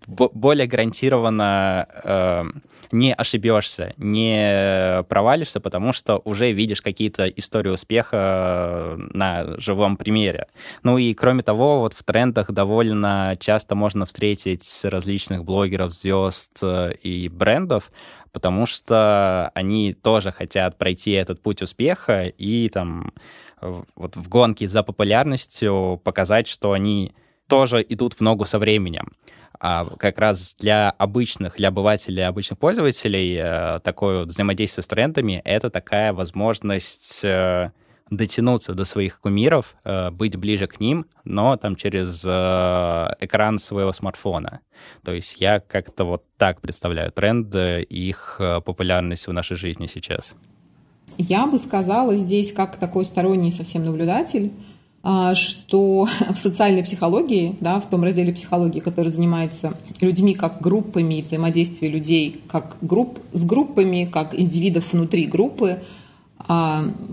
более 0.06 0.66
гарантированно 0.66 1.86
э, 2.04 2.44
не 2.92 3.12
ошибешься, 3.12 3.92
не 3.98 5.04
провалишься, 5.08 5.60
потому 5.60 5.92
что 5.92 6.20
уже 6.24 6.52
видишь 6.52 6.80
какие-то 6.80 7.28
истории 7.28 7.70
успеха 7.70 8.96
на 9.12 9.58
живом 9.58 9.96
примере. 9.96 10.46
Ну 10.82 10.98
и 10.98 11.14
кроме 11.14 11.42
того, 11.42 11.80
вот 11.80 11.92
в 11.92 12.02
трендах 12.02 12.50
довольно 12.50 13.36
часто 13.38 13.74
можно 13.74 14.06
встретить 14.06 14.80
различных 14.84 15.44
блогеров, 15.44 15.92
звезд 15.92 16.58
э, 16.62 16.92
и 17.02 17.28
брендов, 17.28 17.90
потому 18.32 18.66
что 18.66 19.50
они 19.54 19.92
тоже 19.92 20.30
хотят 20.32 20.78
пройти 20.78 21.12
этот 21.12 21.42
путь 21.42 21.62
успеха 21.62 22.24
и 22.24 22.68
там 22.68 23.12
вот 23.60 24.16
в 24.16 24.28
гонке 24.28 24.68
за 24.68 24.82
популярностью 24.82 26.00
показать, 26.04 26.46
что 26.46 26.72
они 26.72 27.12
тоже 27.48 27.84
идут 27.88 28.14
в 28.14 28.20
ногу 28.20 28.44
со 28.44 28.58
временем. 28.58 29.12
А 29.60 29.84
как 29.98 30.18
раз 30.18 30.54
для 30.58 30.90
обычных, 30.90 31.56
для 31.56 31.68
обывателей, 31.68 32.24
обычных 32.24 32.58
пользователей 32.58 33.36
э, 33.40 33.80
такое 33.80 34.20
вот 34.20 34.28
взаимодействие 34.28 34.84
с 34.84 34.86
трендами— 34.86 35.42
это 35.44 35.68
такая 35.68 36.12
возможность 36.12 37.24
э, 37.24 37.72
дотянуться 38.10 38.74
до 38.74 38.84
своих 38.84 39.20
кумиров, 39.20 39.74
э, 39.84 40.10
быть 40.10 40.36
ближе 40.36 40.66
к 40.66 40.80
ним, 40.80 41.06
но 41.24 41.56
там 41.56 41.76
через 41.76 42.24
экран 42.24 43.58
своего 43.58 43.92
смартфона. 43.92 44.60
То 45.04 45.12
есть 45.12 45.40
я 45.40 45.60
как-то 45.60 46.04
вот 46.04 46.24
так 46.36 46.60
представляю 46.60 47.12
тренды 47.12 47.82
и 47.82 48.08
их 48.08 48.40
популярность 48.64 49.26
в 49.26 49.32
нашей 49.32 49.56
жизни 49.56 49.86
сейчас. 49.86 50.34
Я 51.16 51.46
бы 51.46 51.58
сказала 51.58 52.16
здесь, 52.16 52.52
как 52.52 52.76
такой 52.76 53.04
сторонний 53.04 53.52
совсем 53.52 53.84
наблюдатель, 53.84 54.52
а, 55.02 55.34
что 55.34 56.06
в 56.34 56.36
социальной 56.36 56.84
психологии, 56.84 57.56
да, 57.60 57.80
в 57.80 57.88
том 57.88 58.04
разделе 58.04 58.32
психологии, 58.32 58.80
который 58.80 59.12
занимается 59.12 59.74
людьми 60.00 60.34
как 60.34 60.60
группами 60.60 61.18
и 61.18 61.22
взаимодействие 61.22 61.90
людей 61.90 62.40
как 62.48 62.76
групп, 62.80 63.18
с 63.32 63.44
группами, 63.44 64.08
как 64.10 64.38
индивидов 64.38 64.92
внутри 64.92 65.26
группы, 65.26 65.82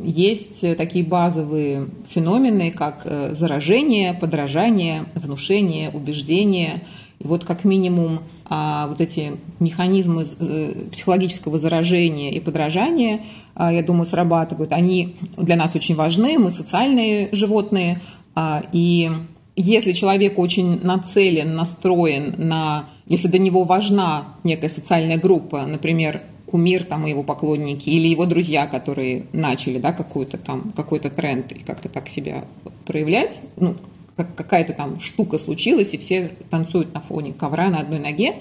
есть 0.03 0.61
такие 0.77 1.03
базовые 1.03 1.87
феномены, 2.07 2.71
как 2.71 3.01
э, 3.03 3.33
заражение, 3.33 4.13
подражание, 4.13 5.05
внушение, 5.15 5.89
убеждение– 5.89 6.83
и 7.19 7.27
вот 7.27 7.45
как 7.45 7.63
минимум 7.63 8.19
а, 8.45 8.87
вот 8.87 8.99
эти 8.99 9.37
механизмы 9.59 10.25
э, 10.39 10.73
психологического 10.91 11.57
заражения 11.57 12.31
и 12.31 12.39
подражания, 12.39 13.21
а, 13.55 13.71
я 13.71 13.83
думаю, 13.83 14.05
срабатывают. 14.05 14.73
Они 14.73 15.15
для 15.37 15.55
нас 15.55 15.75
очень 15.75 15.95
важны, 15.95 16.37
мы 16.37 16.51
социальные 16.51 17.29
животные, 17.31 18.01
а, 18.35 18.63
и 18.73 19.09
если 19.55 19.93
человек 19.93 20.37
очень 20.37 20.81
нацелен, 20.83 21.55
настроен 21.55 22.35
на, 22.37 22.85
если 23.07 23.29
для 23.29 23.39
него 23.39 23.63
важна 23.63 24.35
некая 24.43 24.69
социальная 24.69 25.17
группа, 25.17 25.65
например, 25.65 26.21
кумир 26.45 26.83
там 26.83 27.05
и 27.07 27.09
его 27.09 27.23
поклонники 27.23 27.89
или 27.89 28.07
его 28.07 28.25
друзья, 28.25 28.67
которые 28.67 29.25
начали, 29.33 29.79
да, 29.79 29.91
какой-то 29.93 30.37
там, 30.37 30.73
какой-то 30.75 31.09
тренд 31.09 31.51
и 31.51 31.59
как-то 31.59 31.89
так 31.89 32.07
себя 32.07 32.45
проявлять, 32.85 33.41
ну, 33.57 33.75
как 34.15 34.35
какая-то 34.35 34.73
там 34.73 34.99
штука 34.99 35.37
случилась, 35.37 35.93
и 35.93 35.97
все 35.97 36.31
танцуют 36.49 36.93
на 36.93 37.01
фоне 37.01 37.33
ковра 37.33 37.69
на 37.69 37.79
одной 37.79 37.99
ноге. 37.99 38.35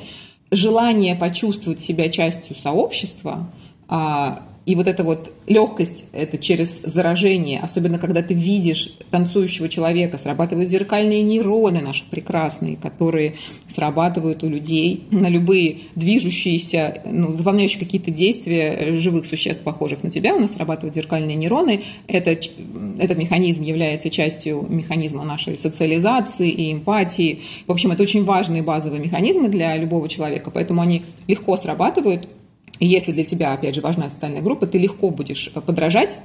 Желание 0.51 1.17
почувствовать 1.17 1.81
себя 1.81 2.09
частью 2.11 2.55
сообщества 2.55 3.51
а, 3.89 4.43
и 4.67 4.75
вот 4.77 4.89
эта 4.89 5.05
вот 5.05 5.31
легкость, 5.47 6.05
это 6.13 6.39
через 6.39 6.81
заражение, 6.83 7.61
особенно 7.61 7.99
когда 7.99 8.23
ты 8.23 8.33
видишь 8.33 8.97
танцующего 9.11 9.69
человека, 9.69 10.17
срабатывают 10.17 10.71
зеркальные 10.71 11.23
нейроны 11.23 11.83
наши 11.83 12.05
прекрасные, 12.11 12.77
которые 12.77 13.35
срабатывают 13.75 14.43
у 14.43 14.49
людей 14.49 15.05
на 15.11 15.29
любые 15.29 15.81
движущиеся, 15.97 17.03
ну, 17.05 17.33
выполняющие 17.33 17.79
какие-то 17.79 18.11
действия 18.11 18.99
живых 18.99 19.27
существ, 19.27 19.63
похожих 19.63 20.03
на 20.03 20.11
тебя, 20.11 20.35
у 20.35 20.41
нас 20.41 20.53
срабатывают 20.53 20.95
зеркальные 20.95 21.37
нейроны. 21.37 21.83
Это, 22.07 22.31
этот 22.31 23.19
механизм 23.19 23.63
является 23.63 24.09
частью 24.09 24.65
механизма 24.67 25.25
нашей 25.25 25.59
социализации 25.59 26.49
и 26.49 26.73
эмпатии. 26.73 27.41
В 27.67 27.73
общем, 27.73 27.93
это 27.93 28.03
очень 28.03 28.25
важные 28.25 28.63
базовые 28.63 29.03
механизмы 29.03 29.49
для 29.49 29.77
любого 29.77 30.09
человека, 30.09 30.51
поэтому 30.51 30.81
они 30.81 31.03
легко 31.27 31.57
срабатывают 31.59 32.29
и 32.79 32.87
если 32.87 33.13
для 33.13 33.25
тебя, 33.25 33.53
опять 33.53 33.75
же, 33.75 33.81
важна 33.81 34.11
социальная 34.11 34.43
группа, 34.43 34.67
ты 34.67 34.79
легко 34.79 35.11
будешь 35.11 35.51
э, 35.55 35.61
подражать, 35.61 36.19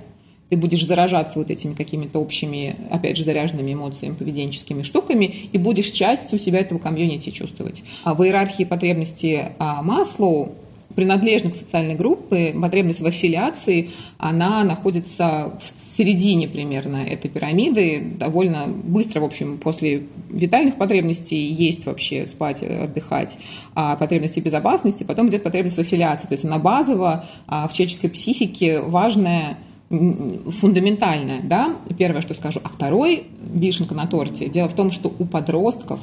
ты 0.49 0.57
будешь 0.57 0.85
заражаться 0.85 1.37
вот 1.37 1.51
этими 1.51 1.75
какими-то 1.75 2.19
общими, 2.19 2.75
опять 2.89 3.17
же, 3.17 3.23
заряженными 3.23 3.73
эмоциями, 3.73 4.15
поведенческими 4.15 4.81
штуками, 4.81 5.25
и 5.25 5.57
будешь 5.57 5.91
частью 5.91 6.39
себя 6.39 6.59
этого 6.59 6.79
комьюнити 6.79 7.29
чувствовать. 7.29 7.83
А 8.03 8.15
в 8.15 8.23
иерархии 8.23 8.63
потребностей 8.63 9.41
а, 9.59 9.83
Маслоу 9.83 10.55
принадлежность 10.99 11.55
к 11.55 11.61
социальной 11.63 11.95
группе, 11.95 12.53
потребность 12.61 12.99
в 12.99 13.05
аффилиации, 13.05 13.91
она 14.17 14.65
находится 14.65 15.57
в 15.61 15.95
середине 15.95 16.49
примерно 16.49 16.97
этой 16.97 17.31
пирамиды. 17.31 18.15
Довольно 18.19 18.67
быстро, 18.67 19.21
в 19.21 19.23
общем, 19.23 19.59
после 19.59 20.03
витальных 20.29 20.75
потребностей 20.75 21.37
есть 21.37 21.85
вообще 21.85 22.25
спать, 22.25 22.63
отдыхать, 22.63 23.37
а 23.75 23.95
потребности 23.95 24.41
безопасности, 24.41 25.05
потом 25.05 25.29
идет 25.29 25.41
потребность 25.41 25.77
в 25.77 25.79
аффилиации. 25.79 26.27
То 26.27 26.33
есть 26.33 26.43
она 26.43 26.59
базово 26.59 27.23
а 27.47 27.69
в 27.69 27.71
человеческой 27.71 28.09
психике 28.09 28.81
важная 28.81 29.57
фундаментальная, 29.89 31.39
да, 31.43 31.77
первое, 31.97 32.19
что 32.19 32.33
скажу. 32.33 32.59
А 32.61 32.67
второй 32.67 33.23
вишенка 33.39 33.95
на 33.95 34.05
торте. 34.05 34.49
Дело 34.49 34.67
в 34.67 34.73
том, 34.73 34.91
что 34.91 35.15
у 35.17 35.23
подростков, 35.23 36.01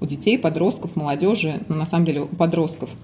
у 0.00 0.06
детей, 0.06 0.36
подростков, 0.36 0.96
молодежи, 0.96 1.60
ну, 1.68 1.76
на 1.76 1.86
самом 1.86 2.06
деле 2.06 2.22
у 2.22 2.26
подростков– 2.26 2.90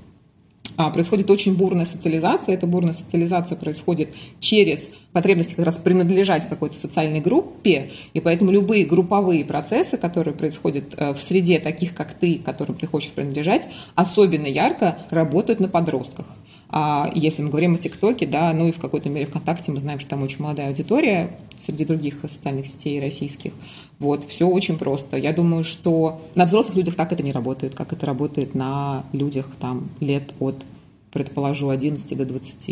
происходит 0.90 1.28
очень 1.30 1.56
бурная 1.56 1.86
социализация. 1.86 2.54
Эта 2.54 2.66
бурная 2.66 2.92
социализация 2.92 3.56
происходит 3.56 4.14
через 4.38 4.88
потребности 5.12 5.54
как 5.54 5.66
раз 5.66 5.76
принадлежать 5.76 6.48
какой-то 6.48 6.76
социальной 6.76 7.20
группе, 7.20 7.90
и 8.12 8.20
поэтому 8.20 8.52
любые 8.52 8.84
групповые 8.84 9.44
процессы, 9.44 9.96
которые 9.96 10.34
происходят 10.34 10.94
э, 10.96 11.14
в 11.14 11.20
среде 11.20 11.58
таких, 11.58 11.94
как 11.94 12.12
ты, 12.12 12.38
которым 12.38 12.76
ты 12.76 12.86
хочешь 12.86 13.10
принадлежать, 13.10 13.68
особенно 13.96 14.46
ярко 14.46 14.98
работают 15.10 15.58
на 15.58 15.68
подростках. 15.68 16.26
А 16.70 17.10
если 17.14 17.42
мы 17.42 17.48
говорим 17.48 17.74
о 17.74 17.78
ТикТоке, 17.78 18.26
да, 18.26 18.52
ну 18.52 18.68
и 18.68 18.72
в 18.72 18.78
какой-то 18.78 19.08
мере 19.08 19.26
ВКонтакте, 19.26 19.72
мы 19.72 19.80
знаем, 19.80 20.00
что 20.00 20.10
там 20.10 20.22
очень 20.22 20.42
молодая 20.42 20.68
аудитория 20.68 21.30
среди 21.58 21.84
других 21.84 22.16
социальных 22.22 22.66
сетей 22.66 23.00
российских. 23.00 23.52
Вот, 23.98 24.24
все 24.24 24.46
очень 24.46 24.76
просто. 24.76 25.16
Я 25.16 25.32
думаю, 25.32 25.64
что 25.64 26.20
на 26.34 26.44
взрослых 26.44 26.76
людях 26.76 26.94
так 26.94 27.12
это 27.12 27.22
не 27.22 27.32
работает, 27.32 27.74
как 27.74 27.92
это 27.92 28.04
работает 28.06 28.54
на 28.54 29.04
людях 29.12 29.46
там 29.58 29.88
лет 30.00 30.34
от, 30.40 30.64
предположу, 31.10 31.70
11 31.70 32.16
до 32.16 32.24
20. 32.26 32.66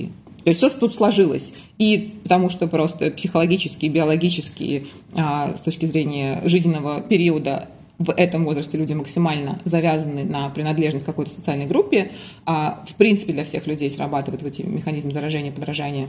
То 0.46 0.50
есть 0.50 0.60
все 0.60 0.70
тут 0.70 0.94
сложилось. 0.94 1.52
И 1.78 2.20
потому 2.22 2.50
что 2.50 2.68
просто 2.68 3.10
психологически, 3.10 3.86
биологически, 3.86 4.86
а, 5.14 5.56
с 5.56 5.62
точки 5.62 5.86
зрения 5.86 6.40
жизненного 6.44 7.00
периода 7.00 7.68
в 7.98 8.10
этом 8.10 8.44
возрасте 8.44 8.76
люди 8.76 8.92
максимально 8.92 9.60
завязаны 9.64 10.24
на 10.24 10.48
принадлежность 10.50 11.06
какой-то 11.06 11.30
социальной 11.30 11.66
группе, 11.66 12.12
а 12.44 12.84
в 12.88 12.94
принципе 12.94 13.32
для 13.32 13.44
всех 13.44 13.66
людей 13.66 13.90
срабатывает 13.90 14.42
в 14.42 14.46
эти 14.46 14.62
механизм 14.62 15.12
заражения, 15.12 15.52
подражания 15.52 16.08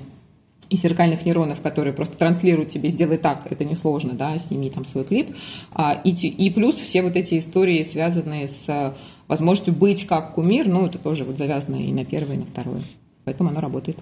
и 0.70 0.76
зеркальных 0.76 1.26
нейронов, 1.26 1.62
которые 1.62 1.94
просто 1.94 2.18
транслируют 2.18 2.70
тебе 2.70 2.90
«сделай 2.90 3.18
так», 3.18 3.48
это 3.50 3.64
несложно, 3.64 4.14
да, 4.14 4.38
сними 4.38 4.70
там 4.70 4.86
свой 4.86 5.06
клип. 5.06 5.34
А, 5.72 6.02
и, 6.04 6.12
и 6.12 6.50
плюс 6.50 6.76
все 6.76 7.02
вот 7.02 7.16
эти 7.16 7.40
истории, 7.40 7.84
связанные 7.84 8.50
с 8.50 8.94
возможностью 9.30 9.74
быть 9.74 10.06
как 10.06 10.34
кумир, 10.34 10.68
ну, 10.68 10.86
это 10.86 10.98
тоже 10.98 11.24
вот 11.24 11.38
завязано 11.38 11.78
и 11.78 11.94
на 11.94 12.04
первое, 12.04 12.36
и 12.36 12.40
на 12.40 12.46
второе. 12.46 12.82
Поэтому 13.24 13.50
оно 13.50 13.62
работает. 13.62 13.98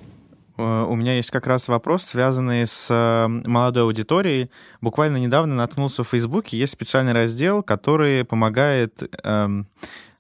Э, 0.58 0.86
у 0.88 0.96
меня 0.96 1.16
есть 1.16 1.32
как 1.32 1.48
раз 1.48 1.68
вопрос, 1.68 2.04
связанный 2.04 2.66
с 2.66 2.88
э, 2.90 3.28
молодой 3.28 3.84
аудиторией. 3.84 4.50
Буквально 4.82 5.18
недавно 5.18 5.56
наткнулся 5.56 6.04
в 6.04 6.10
Фейсбуке, 6.10 6.58
есть 6.58 6.74
специальный 6.74 7.14
раздел, 7.14 7.64
который 7.64 8.24
помогает, 8.24 9.04
эм, 9.24 9.68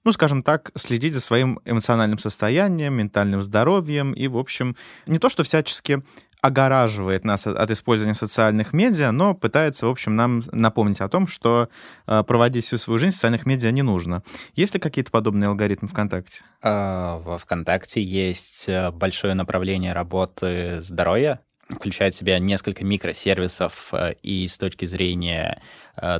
ну, 0.03 0.11
скажем 0.11 0.43
так, 0.43 0.71
следить 0.75 1.13
за 1.13 1.21
своим 1.21 1.59
эмоциональным 1.65 2.19
состоянием, 2.19 2.93
ментальным 2.93 3.41
здоровьем 3.41 4.13
и, 4.13 4.27
в 4.27 4.37
общем, 4.37 4.75
не 5.07 5.19
то, 5.19 5.29
что 5.29 5.43
всячески 5.43 6.03
огораживает 6.41 7.23
нас 7.23 7.47
от, 7.47 7.71
использования 7.71 8.13
социальных 8.13 8.73
медиа, 8.73 9.11
но 9.11 9.33
пытается, 9.33 9.87
в 9.87 9.89
общем, 9.89 10.15
нам 10.15 10.41
напомнить 10.51 11.01
о 11.01 11.09
том, 11.09 11.27
что 11.27 11.69
э, 12.07 12.23
проводить 12.23 12.65
всю 12.65 12.77
свою 12.77 12.97
жизнь 12.99 13.13
в 13.13 13.15
социальных 13.15 13.45
медиа 13.45 13.71
не 13.71 13.81
нужно. 13.81 14.23
Есть 14.53 14.73
ли 14.73 14.79
какие-то 14.79 15.11
подобные 15.11 15.47
алгоритмы 15.47 15.87
ВКонтакте? 15.87 16.43
А, 16.61 17.17
во 17.19 17.37
ВКонтакте 17.37 18.01
есть 18.01 18.65
э, 18.67 18.91
большое 18.91 19.33
направление 19.33 19.93
работы 19.93 20.81
здоровья, 20.81 21.39
включает 21.67 22.13
в 22.13 22.17
себя 22.17 22.37
несколько 22.37 22.85
микросервисов 22.85 23.91
и 24.21 24.47
с 24.47 24.57
точки 24.59 24.85
зрения 24.85 25.59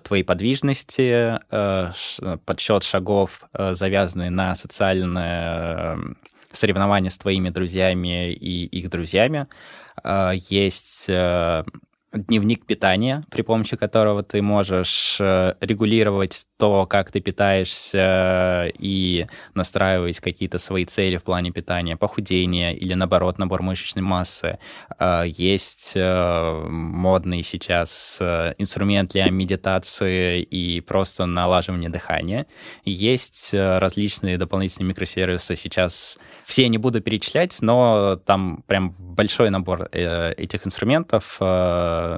твоей 0.04 0.24
подвижности, 0.24 1.38
подсчет 2.46 2.84
шагов, 2.84 3.42
завязанные 3.54 4.32
на 4.32 4.56
социальное 4.56 6.00
соревнования 6.56 7.10
с 7.10 7.18
твоими 7.18 7.50
друзьями 7.50 8.32
и 8.32 8.66
их 8.66 8.90
друзьями. 8.90 9.48
Есть 10.04 11.10
дневник 12.16 12.66
питания, 12.66 13.22
при 13.30 13.42
помощи 13.42 13.76
которого 13.76 14.24
ты 14.24 14.42
можешь 14.42 15.18
э, 15.20 15.54
регулировать 15.62 16.46
то, 16.58 16.86
как 16.86 17.12
ты 17.12 17.20
питаешься 17.20 18.72
и 18.80 19.28
настраивать 19.54 20.20
какие-то 20.20 20.58
свои 20.58 20.86
цели 20.86 21.18
в 21.18 21.24
плане 21.24 21.52
питания, 21.52 21.98
похудения 21.98 22.72
или, 22.72 22.94
наоборот, 22.94 23.38
набор 23.38 23.62
мышечной 23.62 24.04
массы. 24.04 24.60
Э, 25.00 25.24
есть 25.26 25.94
э, 25.96 26.68
модный 26.70 27.44
сейчас 27.44 28.20
инструмент 28.58 29.12
для 29.12 29.30
медитации 29.30 30.42
и 30.42 30.82
просто 30.82 31.26
налаживания 31.26 31.90
дыхания. 31.90 32.46
Есть 32.86 33.54
различные 33.54 34.38
дополнительные 34.38 34.90
микросервисы. 34.90 35.56
Сейчас 35.56 36.18
все 36.46 36.68
не 36.70 36.78
буду 36.78 37.02
перечислять, 37.02 37.58
но 37.62 38.20
там 38.26 38.64
прям 38.68 38.96
большой 38.98 39.50
набор 39.50 39.90
этих 39.92 40.66
инструментов 40.66 41.40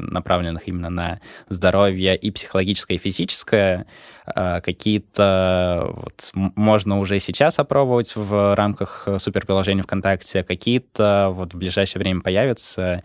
направленных 0.01 0.67
именно 0.67 0.89
на 0.89 1.19
здоровье 1.49 2.15
и 2.15 2.31
психологическое, 2.31 2.95
и 2.95 2.97
физическое. 2.97 3.85
А, 4.25 4.59
какие-то 4.59 5.89
вот, 5.93 6.31
можно 6.33 6.99
уже 6.99 7.19
сейчас 7.19 7.59
опробовать 7.59 8.15
в 8.15 8.55
рамках 8.55 9.07
суперприложения 9.19 9.83
ВКонтакте, 9.83 10.43
какие-то 10.43 11.29
вот 11.31 11.53
в 11.53 11.57
ближайшее 11.57 12.01
время 12.01 12.21
появятся, 12.21 13.03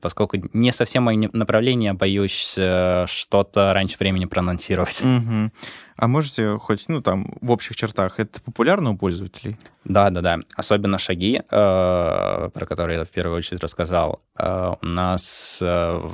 поскольку 0.00 0.36
не 0.52 0.70
совсем 0.70 1.04
мое 1.04 1.28
направление, 1.32 1.92
боюсь 1.92 2.54
э, 2.56 3.06
что-то 3.08 3.72
раньше 3.72 3.96
времени 3.98 4.26
проанонсировать. 4.26 5.02
Угу. 5.02 5.50
А 5.98 6.06
можете 6.06 6.56
хоть, 6.58 6.88
ну, 6.88 7.00
там, 7.02 7.26
в 7.40 7.50
общих 7.50 7.74
чертах, 7.74 8.20
это 8.20 8.40
популярно 8.40 8.90
у 8.90 8.96
пользователей? 8.96 9.56
Да, 9.84 10.10
да, 10.10 10.20
да. 10.20 10.38
Особенно 10.54 10.96
шаги, 10.96 11.38
э, 11.38 11.42
про 11.50 12.66
которые 12.66 13.00
я 13.00 13.04
в 13.04 13.08
первую 13.08 13.36
очередь 13.36 13.60
рассказал. 13.60 14.22
Э, 14.38 14.74
у 14.80 14.86
нас 14.86 15.58
э, 15.60 16.10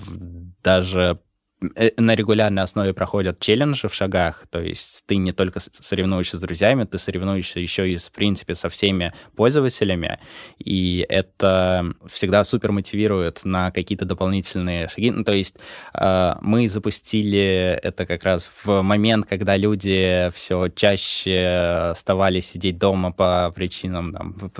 даже 0.62 1.18
на 1.60 2.14
регулярной 2.14 2.62
основе 2.62 2.92
проходят 2.92 3.40
челленджи 3.40 3.88
в 3.88 3.94
шагах, 3.94 4.44
то 4.50 4.60
есть 4.60 5.04
ты 5.06 5.16
не 5.16 5.32
только 5.32 5.60
соревнуешься 5.60 6.36
с 6.36 6.40
друзьями, 6.40 6.84
ты 6.84 6.98
соревнуешься 6.98 7.60
еще 7.60 7.90
и, 7.90 7.96
в 7.96 8.10
принципе, 8.12 8.54
со 8.54 8.68
всеми 8.68 9.12
пользователями, 9.36 10.18
и 10.58 11.06
это 11.08 11.94
всегда 12.06 12.44
супер 12.44 12.72
мотивирует 12.72 13.44
на 13.44 13.70
какие-то 13.70 14.04
дополнительные 14.04 14.88
шаги. 14.88 15.10
Ну, 15.10 15.24
то 15.24 15.32
есть 15.32 15.56
э, 15.94 16.34
мы 16.40 16.68
запустили 16.68 17.78
это 17.82 18.06
как 18.06 18.24
раз 18.24 18.50
в 18.64 18.82
момент, 18.82 19.26
когда 19.26 19.56
люди 19.56 20.30
все 20.34 20.68
чаще 20.68 21.90
оставались 21.92 22.50
сидеть 22.50 22.78
дома 22.78 23.12
по 23.12 23.50
причинам 23.54 24.12
там, 24.12 24.52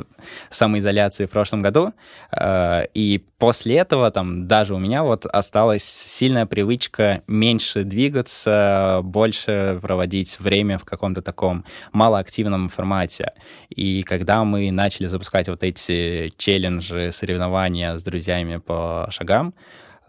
самоизоляции 0.50 1.26
в 1.26 1.30
прошлом 1.30 1.60
году, 1.62 1.92
э, 2.32 2.86
и 2.94 3.22
после 3.38 3.76
этого 3.76 4.10
там 4.10 4.48
даже 4.48 4.74
у 4.74 4.78
меня 4.78 5.02
вот 5.02 5.26
осталась 5.26 5.84
сильная 5.84 6.46
привычка 6.46 6.83
привычка 6.84 7.22
меньше 7.26 7.84
двигаться, 7.84 9.00
больше 9.02 9.78
проводить 9.80 10.38
время 10.40 10.78
в 10.78 10.84
каком-то 10.84 11.22
таком 11.22 11.64
малоактивном 11.92 12.68
формате. 12.68 13.32
И 13.70 14.02
когда 14.02 14.44
мы 14.44 14.70
начали 14.70 15.06
запускать 15.06 15.48
вот 15.48 15.62
эти 15.62 16.32
челленджи, 16.36 17.10
соревнования 17.12 17.96
с 17.96 18.04
друзьями 18.04 18.58
по 18.58 19.08
шагам, 19.10 19.54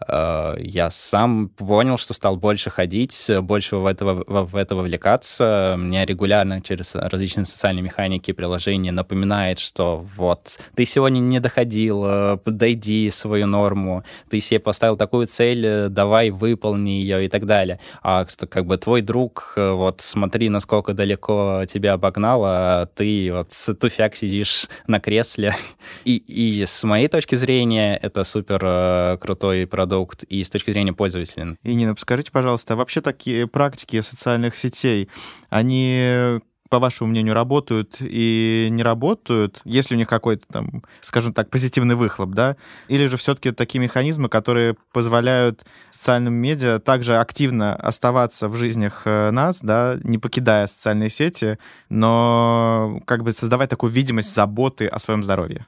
я 0.08 0.90
сам 0.90 1.48
понял, 1.48 1.96
что 1.96 2.12
стал 2.14 2.36
больше 2.36 2.70
ходить, 2.70 3.30
больше 3.40 3.76
в 3.76 3.86
это, 3.86 4.04
в 4.04 4.56
это 4.56 4.76
вовлекаться. 4.76 5.74
Мне 5.78 6.04
регулярно 6.04 6.60
через 6.60 6.94
различные 6.94 7.46
социальные 7.46 7.82
механики 7.82 8.32
приложения 8.32 8.92
напоминает, 8.92 9.58
что 9.58 10.04
вот 10.16 10.58
ты 10.74 10.84
сегодня 10.84 11.20
не 11.20 11.40
доходил, 11.40 12.04
э, 12.06 12.36
подойди 12.36 13.10
свою 13.10 13.46
норму, 13.46 14.04
ты 14.28 14.40
себе 14.40 14.60
поставил 14.60 14.96
такую 14.96 15.26
цель, 15.26 15.66
э, 15.66 15.88
давай 15.88 16.30
выполни 16.30 16.90
ее 16.90 17.24
и 17.24 17.28
так 17.28 17.46
далее. 17.46 17.80
А 18.02 18.26
как 18.50 18.66
бы 18.66 18.76
твой 18.76 19.00
друг, 19.00 19.54
вот 19.56 20.00
смотри, 20.00 20.48
насколько 20.48 20.92
далеко 20.92 21.64
тебя 21.66 21.94
обогнал, 21.94 22.42
а 22.44 22.86
ты 22.86 23.30
вот 23.32 23.52
туфяк 23.80 24.14
сидишь 24.16 24.68
на 24.86 25.00
кресле. 25.00 25.54
И, 26.04 26.16
и 26.16 26.64
с 26.64 26.84
моей 26.84 27.08
точки 27.08 27.34
зрения 27.34 27.96
это 27.96 28.24
супер 28.24 29.18
крутой 29.18 29.66
продукт 29.66 29.86
продукт 29.96 30.24
и 30.24 30.44
с 30.44 30.50
точки 30.50 30.70
зрения 30.70 30.92
пользователя. 30.92 31.56
И, 31.62 31.74
Нина, 31.74 31.94
скажите, 31.98 32.30
пожалуйста, 32.30 32.74
а 32.74 32.76
вообще 32.76 33.00
такие 33.00 33.46
практики 33.46 34.00
социальных 34.02 34.56
сетей, 34.56 35.08
они 35.48 36.40
по 36.68 36.80
вашему 36.80 37.10
мнению, 37.10 37.34
работают 37.34 37.98
и 38.00 38.66
не 38.72 38.82
работают, 38.82 39.60
если 39.64 39.94
у 39.94 39.98
них 39.98 40.08
какой-то 40.08 40.44
там, 40.52 40.82
скажем 41.00 41.32
так, 41.32 41.48
позитивный 41.48 41.94
выхлоп, 41.94 42.30
да? 42.30 42.56
Или 42.88 43.06
же 43.06 43.16
все-таки 43.16 43.52
такие 43.52 43.78
механизмы, 43.80 44.28
которые 44.28 44.74
позволяют 44.92 45.64
социальным 45.92 46.34
медиа 46.34 46.80
также 46.80 47.18
активно 47.18 47.76
оставаться 47.76 48.48
в 48.48 48.56
жизнях 48.56 49.02
э, 49.04 49.30
нас, 49.30 49.60
да, 49.60 49.96
не 50.02 50.18
покидая 50.18 50.66
социальные 50.66 51.08
сети, 51.08 51.58
но 51.88 53.00
как 53.06 53.22
бы 53.22 53.30
создавать 53.30 53.70
такую 53.70 53.92
видимость 53.92 54.34
заботы 54.34 54.88
о 54.88 54.98
своем 54.98 55.22
здоровье? 55.22 55.66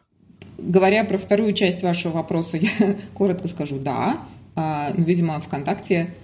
Говоря 0.59 1.05
про 1.05 1.19
вторую 1.19 1.53
часть 1.53 1.83
вашего 1.83 2.15
вопроса, 2.15 2.57
я 2.57 2.71
коротко 3.15 3.49
скажу 3.49 3.79
«да». 3.79 4.21
Ну, 4.57 5.05
видимо, 5.05 5.41
ВКонтакте 5.41 6.15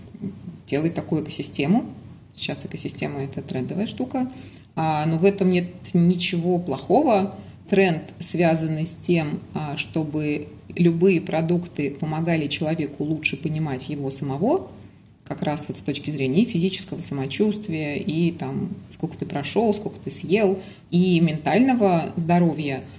делает 0.66 0.94
такую 0.94 1.23
экосистему. 1.23 1.85
Сейчас 2.35 2.64
экосистема– 2.64 3.20
это 3.23 3.42
трендовая 3.42 3.87
штука. 3.87 4.29
А, 4.75 5.07
но 5.07 5.18
в 5.18 5.25
этом 5.25 5.51
нет 5.51 5.68
ничего 5.92 6.59
плохого. 6.59 7.37
Тренд, 7.70 8.03
связанный 8.18 8.87
с 8.87 8.97
тем, 8.97 9.38
а, 9.55 9.77
чтобы 9.77 10.49
любые 10.68 11.20
продукты 11.20 11.92
помогали 11.92 12.49
человеку 12.49 13.05
лучше 13.05 13.37
понимать 13.37 13.88
его 13.88 14.11
самого, 14.11 14.68
как 15.25 15.42
раз 15.42 15.66
вот 15.68 15.79
с 15.79 15.81
точки 15.81 16.11
зрения 16.11 16.44
физического 16.44 17.01
самочувствия, 17.01 17.97
и 17.97 18.33
там 18.33 18.70
сколько 18.92 19.16
ты 19.16 19.27
прошел, 19.27 19.73
сколько 19.73 19.99
ты 20.01 20.11
съел, 20.11 20.59
и 20.90 21.20
ментального 21.20 22.12
здоровья– 22.16 22.83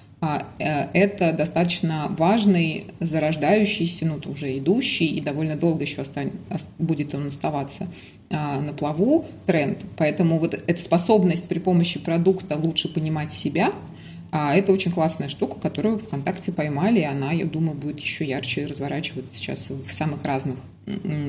это 0.58 1.34
достаточно 1.34 2.08
важный, 2.18 2.88
зарождающийся, 3.00 4.06
ну, 4.06 4.20
уже 4.32 4.58
идущий 4.58 5.06
и 5.06 5.22
довольно 5.22 5.56
долго 5.56 5.84
еще 5.84 6.02
остань, 6.02 6.32
будет 6.80 7.14
он 7.14 7.28
оставаться 7.28 7.88
а, 8.32 8.60
на 8.60 8.74
плаву 8.74 9.26
тренд. 9.46 9.80
Поэтому 9.98 10.40
вот 10.40 10.54
эта 10.54 10.82
способность 10.82 11.48
при 11.48 11.60
помощи 11.60 12.00
продукта 12.00 12.58
лучше 12.58 12.92
понимать 12.92 13.32
себя, 13.32 13.72
а 14.32 14.56
это 14.56 14.72
очень 14.72 14.92
классная 14.92 15.30
штука, 15.30 15.60
которую 15.60 16.00
ВКонтакте 16.00 16.52
поймали, 16.52 17.02
и 17.02 17.06
она, 17.06 17.32
я 17.32 17.46
думаю, 17.46 17.78
будет 17.78 18.00
еще 18.00 18.26
ярче 18.26 18.66
разворачиваться 18.66 19.36
сейчас 19.36 19.70
в 19.70 19.94
самых 19.94 20.24
разных 20.24 20.58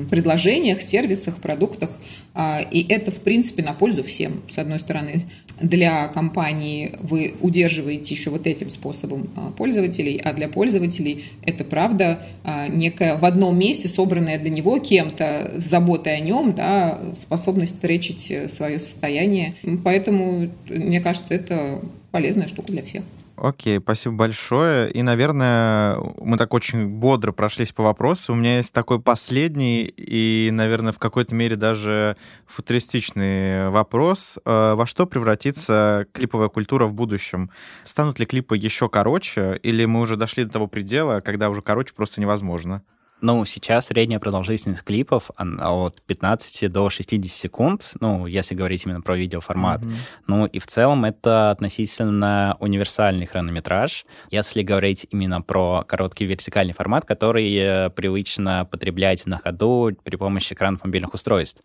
предложениях, 0.09 0.81
сервисах, 0.81 1.37
продуктах. 1.37 1.89
А, 2.33 2.61
и 2.61 2.85
это, 2.87 3.11
в 3.11 3.19
принципе, 3.21 3.63
на 3.63 3.73
пользу 3.73 4.03
всем. 4.03 4.43
С 4.53 4.57
одной 4.57 4.79
стороны, 4.79 5.23
для 5.59 6.07
компании 6.09 6.91
вы 7.01 7.33
удерживаете 7.41 8.13
еще 8.13 8.29
вот 8.29 8.45
этим 8.45 8.69
способом 8.69 9.29
а, 9.35 9.51
пользователей, 9.51 10.21
а 10.23 10.33
для 10.33 10.47
пользователей 10.47 11.25
это, 11.41 11.63
правда, 11.63 12.19
а, 12.43 12.67
некая 12.67 13.17
в 13.17 13.25
одном 13.25 13.57
месте 13.57 13.89
собранная 13.89 14.37
для 14.37 14.51
него 14.51 14.77
кем-то 14.77 15.53
с 15.57 15.63
заботой 15.63 16.17
о 16.17 16.19
нем, 16.19 16.53
да, 16.53 16.99
способность 17.15 17.79
тречить 17.79 18.51
свое 18.51 18.79
состояние. 18.79 19.55
Поэтому, 19.83 20.51
мне 20.67 21.01
кажется, 21.01 21.33
это 21.33 21.81
полезная 22.11 22.47
штука 22.47 22.71
для 22.71 22.83
всех. 22.83 23.03
Окей, 23.37 23.79
спасибо 23.79 24.15
большое. 24.15 24.89
И, 24.91 25.03
наверное, 25.03 25.99
мы 26.19 26.37
так 26.37 26.55
очень 26.55 26.87
бодро 26.87 27.31
прошлись 27.31 27.71
по 27.71 27.83
вопросу. 27.83 28.33
У 28.33 28.35
меня 28.35 28.57
есть 28.57 28.73
такой 28.73 28.99
последний 28.99 29.83
и, 29.83 30.49
наверное, 30.51 30.91
в 30.91 30.97
какой-то 30.97 31.35
мере 31.35 31.55
даже 31.55 32.17
футуристичный 32.47 33.69
вопрос. 33.69 34.39
Э, 34.43 34.73
во 34.73 34.87
что 34.87 35.05
превратится 35.05 36.07
клиповая 36.13 36.49
культура 36.49 36.87
в 36.87 36.95
будущем? 36.95 37.51
Станут 37.83 38.17
ли 38.17 38.25
клипы 38.25 38.57
еще 38.57 38.89
короче, 38.89 39.59
или 39.61 39.85
мы 39.85 39.99
уже 39.99 40.15
дошли 40.15 40.43
до 40.43 40.53
того 40.53 40.65
предела, 40.65 41.19
когда 41.19 41.51
уже 41.51 41.61
короче 41.61 41.93
просто 41.93 42.19
невозможно? 42.19 42.81
Ну, 43.19 43.45
сейчас 43.45 43.87
средняя 43.87 44.19
продолжительность 44.19 44.83
клипов 44.83 45.31
от 45.35 46.01
15 46.03 46.71
до 46.71 46.89
60 46.89 47.31
секунд, 47.31 47.93
ну, 47.99 48.27
если 48.27 48.53
говорить 48.53 48.85
именно 48.85 49.01
про 49.01 49.17
видеоформат. 49.17 49.81
Mm-hmm. 49.81 49.95
Ну, 50.27 50.45
и 50.45 50.59
в 50.59 50.67
целом 50.67 51.03
это 51.03 51.49
относительно 51.49 52.57
универсальный 52.59 53.25
хронометраж, 53.25 54.05
если 54.29 54.61
говорить 54.61 55.07
именно 55.09 55.41
про 55.41 55.83
короткий 55.87 56.25
вертикальный 56.25 56.73
формат, 56.73 57.05
который 57.05 57.51
э, 57.55 57.89
привычно 57.89 58.65
потреблять 58.65 59.25
на 59.25 59.39
ходу 59.39 59.97
при 60.03 60.15
помощи 60.15 60.53
экранов 60.53 60.83
мобильных 60.83 61.13
устройств. 61.13 61.63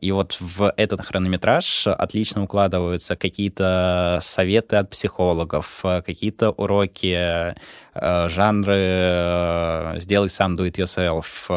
И 0.00 0.10
вот 0.12 0.38
в 0.40 0.72
этот 0.76 1.02
хронометраж 1.02 1.86
отлично 1.86 2.42
укладываются 2.42 3.16
какие-то 3.16 4.18
советы 4.22 4.76
от 4.76 4.90
психологов, 4.90 5.80
какие-то 5.82 6.50
уроки, 6.50 7.54
жанры 7.94 8.74
«сделай 10.00 10.28
сам, 10.28 10.56
do 10.56 10.66
it 10.66 10.76
yourself», 10.76 11.48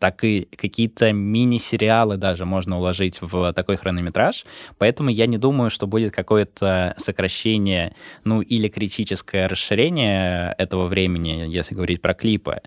так 0.00 0.24
и 0.24 0.48
какие-то 0.56 1.12
мини-сериалы 1.12 2.16
даже 2.16 2.46
можно 2.46 2.78
уложить 2.78 3.20
в 3.20 3.52
такой 3.52 3.76
хронометраж. 3.76 4.46
Поэтому 4.78 5.10
я 5.10 5.26
не 5.26 5.36
думаю, 5.36 5.68
что 5.68 5.86
будет 5.86 6.14
какое-то 6.14 6.94
сокращение, 6.96 7.94
ну, 8.24 8.40
или 8.40 8.68
критическое 8.68 9.46
расширение 9.46 10.54
этого 10.56 10.86
времени, 10.86 11.44
если 11.46 11.74
говорить 11.74 12.00
про 12.00 12.14
клипы. 12.14 12.62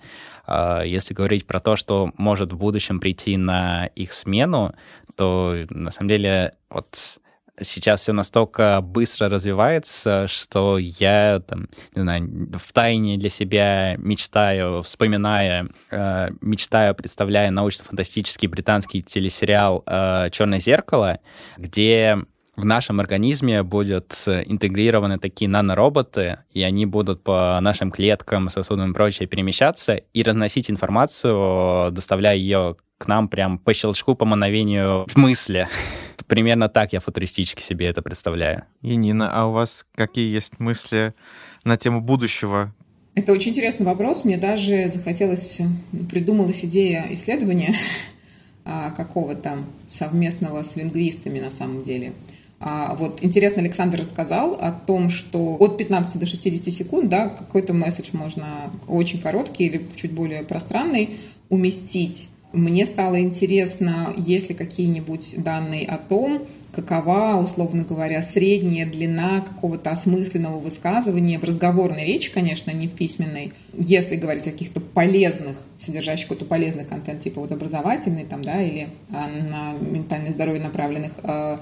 А, 0.45 0.83
если 0.83 1.15
говорить 1.15 1.47
про 1.47 1.59
то, 1.59 1.75
что 1.75 2.12
может 2.17 2.53
в 2.53 2.57
будущем 2.57 2.99
прийти 2.99 3.36
на 3.36 3.88
их 3.95 4.13
смену, 4.13 4.75
то 5.15 5.55
на 5.69 5.89
самом 5.89 6.09
деле 6.09 6.53
вот 6.69 7.19
сейчас 7.61 8.01
все 8.01 8.13
настолько 8.13 8.79
быстро 8.81 9.29
развивается, 9.29 10.27
что 10.27 10.77
я, 10.77 11.41
там, 11.47 11.67
не 11.95 12.01
знаю, 12.01 12.49
в 12.53 12.73
тайне 12.73 13.17
для 13.17 13.29
себя 13.29 13.95
мечтаю, 13.97 14.81
вспоминая, 14.81 15.69
э, 15.91 16.29
мечтаю, 16.41 16.95
представляя 16.95 17.51
научно-фантастический 17.51 18.47
британский 18.47 19.01
телесериал 19.01 19.83
э, 19.85 20.29
«Черное 20.31 20.59
зеркало», 20.59 21.19
где 21.57 22.17
в 22.55 22.65
нашем 22.65 22.99
организме 22.99 23.63
будут 23.63 24.13
интегрированы 24.27 25.17
такие 25.17 25.49
нанороботы, 25.49 26.39
и 26.51 26.61
они 26.61 26.85
будут 26.85 27.23
по 27.23 27.57
нашим 27.61 27.89
клеткам, 27.89 28.49
сосудам 28.49 28.91
и 28.91 28.93
прочее 28.93 29.27
перемещаться 29.27 29.95
и 29.95 30.23
разносить 30.23 30.69
информацию, 30.69 31.91
доставляя 31.91 32.35
ее 32.35 32.75
к 33.03 33.07
нам 33.07 33.27
прям 33.27 33.57
по 33.57 33.73
щелчку, 33.73 34.15
по 34.15 34.23
мановению 34.23 35.05
в 35.09 35.17
мысли. 35.17 35.67
Примерно 36.27 36.69
так 36.69 36.93
я 36.93 37.01
футуристически 37.01 37.61
себе 37.61 37.87
это 37.87 38.01
представляю. 38.01 38.63
Енина, 38.81 39.29
а 39.29 39.47
у 39.47 39.51
вас 39.51 39.85
какие 39.93 40.31
есть 40.31 40.57
мысли 40.59 41.13
на 41.65 41.75
тему 41.75 41.99
будущего? 41.99 42.73
Это 43.13 43.33
очень 43.33 43.51
интересный 43.51 43.85
вопрос. 43.85 44.23
Мне 44.23 44.37
даже 44.37 44.89
захотелось, 44.89 45.57
придумалась 46.09 46.63
идея 46.63 47.05
исследования 47.11 47.75
а, 48.65 48.91
какого-то 48.91 49.65
совместного 49.89 50.63
с 50.63 50.77
лингвистами 50.77 51.41
на 51.41 51.51
самом 51.51 51.83
деле. 51.83 52.13
А 52.61 52.95
вот 52.95 53.21
интересно, 53.21 53.61
Александр 53.61 53.99
рассказал 53.99 54.53
о 54.53 54.71
том, 54.71 55.09
что 55.09 55.57
от 55.59 55.77
15 55.77 56.17
до 56.17 56.25
60 56.25 56.73
секунд, 56.73 57.09
да, 57.09 57.27
какой-то 57.27 57.73
месседж 57.73 58.11
можно 58.13 58.71
очень 58.87 59.21
короткий 59.21 59.65
или 59.65 59.85
чуть 59.97 60.13
более 60.13 60.43
пространный 60.43 61.17
уместить 61.49 62.29
мне 62.53 62.85
стало 62.85 63.19
интересно, 63.19 64.13
есть 64.15 64.49
ли 64.49 64.55
какие-нибудь 64.55 65.33
данные 65.43 65.85
о 65.87 65.97
том, 65.97 66.47
какова, 66.71 67.39
условно 67.43 67.83
говоря, 67.83 68.21
средняя 68.21 68.85
длина 68.85 69.41
какого-то 69.41 69.91
осмысленного 69.91 70.59
высказывания 70.59 71.39
в 71.39 71.43
разговорной 71.43 72.05
речи, 72.05 72.31
конечно, 72.31 72.71
не 72.71 72.87
в 72.87 72.91
письменной, 72.91 73.53
если 73.73 74.15
говорить 74.15 74.47
о 74.47 74.51
каких-то 74.51 74.79
полезных, 74.79 75.57
содержащих 75.79 76.27
какой-то 76.27 76.45
полезный 76.45 76.85
контент, 76.85 77.21
типа 77.21 77.41
вот 77.41 77.51
образовательный 77.51 78.25
там, 78.25 78.43
да, 78.43 78.61
или 78.61 78.89
а, 79.11 79.27
на 79.27 79.73
ментальное 79.73 80.31
здоровье 80.31 80.61
направленных 80.61 81.13
э, 81.23 81.57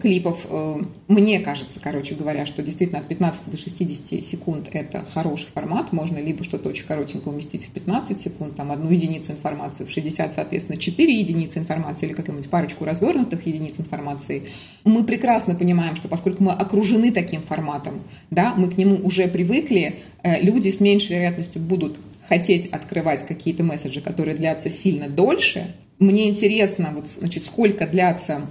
клипов. 0.00 0.46
Э, 0.48 0.76
мне 1.08 1.40
кажется, 1.40 1.80
короче 1.80 2.14
говоря, 2.14 2.46
что 2.46 2.62
действительно 2.62 3.00
от 3.00 3.08
15 3.08 3.50
до 3.50 3.56
60 3.56 4.24
секунд 4.24 4.68
это 4.72 5.04
хороший 5.12 5.46
формат. 5.52 5.92
Можно 5.92 6.18
либо 6.18 6.44
что-то 6.44 6.68
очень 6.68 6.86
коротенькое 6.86 7.34
уместить 7.34 7.64
в 7.66 7.70
15 7.70 8.20
секунд, 8.20 8.56
там 8.56 8.72
одну 8.72 8.90
единицу 8.90 9.32
информации, 9.32 9.84
в 9.84 9.90
60, 9.90 10.34
соответственно, 10.34 10.76
4 10.76 11.18
единицы 11.18 11.58
информации 11.58 12.06
или 12.06 12.12
какую-нибудь 12.12 12.50
парочку 12.50 12.84
развернутых 12.84 13.46
единиц 13.46 13.74
информации. 13.78 14.44
Мы 14.84 15.04
прекрасно 15.04 15.54
понимаем, 15.54 15.96
что 15.96 16.08
поскольку 16.08 16.42
мы 16.42 16.52
окружены 16.52 17.12
таким 17.12 17.42
форматом, 17.42 18.02
да, 18.30 18.54
мы 18.56 18.70
к 18.70 18.76
нему 18.76 18.96
уже 19.04 19.28
привыкли, 19.28 20.00
люди 20.22 20.70
с 20.70 20.80
меньшей 20.80 21.12
вероятностью 21.16 21.60
будут 21.60 21.96
хотеть 22.28 22.68
открывать 22.68 23.26
какие-то 23.26 23.62
месседжи, 23.62 24.00
которые 24.00 24.36
длятся 24.36 24.70
сильно 24.70 25.08
дольше. 25.08 25.74
Мне 25.98 26.28
интересно, 26.28 26.92
вот, 26.94 27.08
значит, 27.08 27.44
сколько 27.44 27.86
длятся 27.86 28.46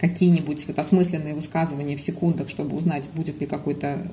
какие-нибудь 0.00 0.66
вот 0.66 0.78
осмысленные 0.78 1.34
высказывания 1.34 1.96
в 1.96 2.00
секундах, 2.00 2.48
чтобы 2.48 2.76
узнать, 2.76 3.04
будет 3.14 3.40
ли 3.40 3.46
какое-то 3.46 4.10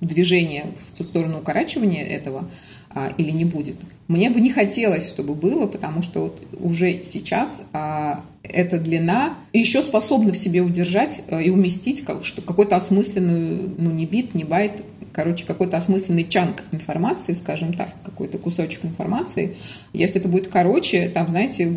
движение 0.00 0.66
в 0.80 1.04
сторону 1.04 1.38
укорачивания 1.38 2.04
этого 2.04 2.50
а, 2.90 3.12
или 3.16 3.30
не 3.30 3.44
будет. 3.44 3.76
Мне 4.06 4.30
бы 4.30 4.40
не 4.40 4.50
хотелось, 4.50 5.08
чтобы 5.08 5.34
было, 5.34 5.66
потому 5.66 6.02
что 6.02 6.20
вот 6.20 6.46
уже 6.60 7.02
сейчас 7.04 7.50
а, 7.72 8.24
эта 8.42 8.78
длина 8.78 9.38
еще 9.52 9.82
способна 9.82 10.32
в 10.32 10.36
себе 10.36 10.60
удержать 10.60 11.22
а, 11.28 11.40
и 11.40 11.50
уместить 11.50 12.04
как, 12.04 12.24
что, 12.24 12.42
какой-то 12.42 12.76
осмысленную, 12.76 13.74
ну 13.78 13.90
не 13.90 14.06
бит, 14.06 14.34
не 14.34 14.44
байт, 14.44 14.82
короче, 15.14 15.46
какой-то 15.46 15.76
осмысленный 15.76 16.24
чанк 16.24 16.62
информации, 16.72 17.34
скажем 17.34 17.72
так, 17.72 17.88
какой-то 18.04 18.36
кусочек 18.38 18.84
информации. 18.84 19.56
Если 19.92 20.20
это 20.20 20.28
будет 20.28 20.48
короче, 20.48 21.08
там, 21.08 21.28
знаете, 21.28 21.72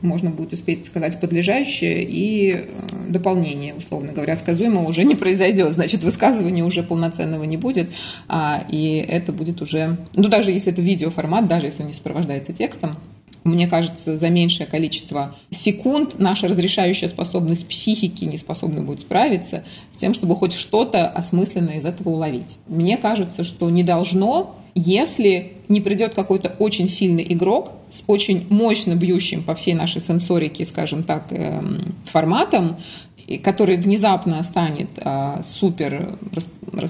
можно 0.00 0.30
будет 0.30 0.54
успеть 0.54 0.86
сказать 0.86 1.20
подлежащее 1.20 2.02
и 2.02 2.52
э, 2.52 2.64
дополнение, 3.08 3.74
условно 3.74 4.12
говоря, 4.12 4.36
сказуемого 4.36 4.88
уже 4.88 5.04
не 5.04 5.14
произойдет, 5.14 5.72
значит, 5.72 6.02
высказывания 6.02 6.64
уже 6.64 6.82
полноценного 6.82 7.44
не 7.44 7.58
будет, 7.58 7.90
а, 8.26 8.64
и 8.70 8.96
это 8.96 9.32
будет 9.32 9.60
уже, 9.60 9.98
ну, 10.14 10.28
даже 10.28 10.50
если 10.50 10.72
это 10.72 10.80
видеоформат, 10.80 11.46
даже 11.46 11.66
если 11.66 11.82
он 11.82 11.88
не 11.88 11.94
сопровождается 11.94 12.52
текстом, 12.52 12.96
мне 13.44 13.66
кажется, 13.66 14.16
за 14.16 14.28
меньшее 14.28 14.66
количество 14.66 15.34
секунд 15.50 16.18
наша 16.18 16.48
разрешающая 16.48 17.08
способность 17.08 17.66
психики 17.66 18.24
не 18.24 18.38
способна 18.38 18.82
будет 18.82 19.00
справиться 19.00 19.64
с 19.92 19.98
тем, 19.98 20.14
чтобы 20.14 20.36
хоть 20.36 20.52
что-то 20.52 21.08
осмысленное 21.08 21.78
из 21.78 21.84
этого 21.84 22.10
уловить. 22.10 22.56
Мне 22.66 22.96
кажется, 22.96 23.44
что 23.44 23.70
не 23.70 23.82
должно, 23.82 24.56
если 24.74 25.52
не 25.68 25.80
придет 25.80 26.14
какой-то 26.14 26.54
очень 26.58 26.88
сильный 26.88 27.26
игрок 27.32 27.72
с 27.90 28.02
очень 28.06 28.46
мощно 28.50 28.94
бьющим 28.94 29.42
по 29.42 29.54
всей 29.54 29.74
нашей 29.74 30.00
сенсорике, 30.00 30.64
скажем 30.64 31.02
так, 31.02 31.26
эм, 31.30 31.94
форматом, 32.04 32.76
который 33.36 33.76
внезапно 33.76 34.42
станет 34.42 34.88
а, 34.98 35.42
супер 35.44 36.18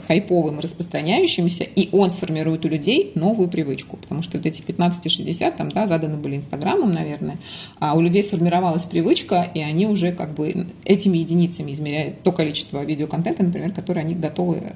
хайповым, 0.06 0.60
распространяющимся, 0.60 1.64
и 1.64 1.88
он 1.92 2.10
сформирует 2.10 2.64
у 2.64 2.68
людей 2.68 3.12
новую 3.14 3.48
привычку, 3.48 3.96
потому 3.96 4.22
что 4.22 4.36
вот 4.36 4.46
эти 4.46 4.60
15-60 4.62 5.56
там, 5.56 5.70
да, 5.70 5.86
заданы 5.86 6.16
были 6.16 6.36
Инстаграмом, 6.36 6.92
наверное, 6.92 7.38
а 7.78 7.96
у 7.96 8.00
людей 8.00 8.22
сформировалась 8.22 8.84
привычка, 8.84 9.50
и 9.54 9.60
они 9.60 9.86
уже 9.86 10.12
как 10.12 10.34
бы 10.34 10.68
этими 10.84 11.18
единицами 11.18 11.72
измеряют 11.72 12.22
то 12.22 12.32
количество 12.32 12.84
видеоконтента, 12.84 13.42
например, 13.42 13.72
которое 13.72 14.00
они 14.00 14.14
готовы 14.14 14.74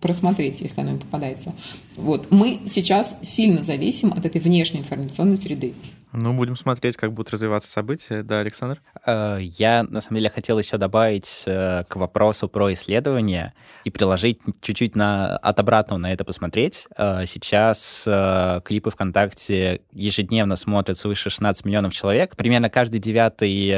просмотреть, 0.00 0.60
если 0.60 0.82
оно 0.82 0.90
им 0.92 0.98
попадается. 0.98 1.54
Вот. 1.96 2.30
Мы 2.30 2.60
сейчас 2.68 3.16
сильно 3.22 3.62
зависим 3.62 4.12
от 4.12 4.26
этой 4.26 4.40
внешней 4.40 4.80
информационной 4.80 5.38
среды. 5.38 5.72
Ну, 6.16 6.32
будем 6.32 6.54
смотреть, 6.54 6.96
как 6.96 7.12
будут 7.12 7.32
развиваться 7.32 7.68
события. 7.68 8.22
Да, 8.22 8.38
Александр? 8.38 8.80
Э, 9.04 9.38
я, 9.40 9.82
на 9.82 10.00
самом 10.00 10.18
деле, 10.18 10.30
хотел 10.30 10.60
еще 10.60 10.78
добавить 10.78 11.42
э, 11.46 11.82
к 11.88 11.96
вопросу 11.96 12.48
про 12.48 12.72
исследования 12.72 13.52
и 13.82 13.90
приложить 13.90 14.38
чуть-чуть 14.60 14.94
на, 14.94 15.36
от 15.36 15.58
обратного 15.58 15.98
на 15.98 16.12
это 16.12 16.24
посмотреть. 16.24 16.86
Э, 16.96 17.26
сейчас 17.26 18.08
клипы 18.64 18.90
ВКонтакте 18.90 19.80
ежедневно 19.90 20.54
смотрят 20.54 20.96
свыше 20.96 21.30
16 21.30 21.64
миллионов 21.64 21.92
человек. 21.92 22.36
Примерно 22.36 22.70
каждый 22.70 23.00
девятый 23.00 23.74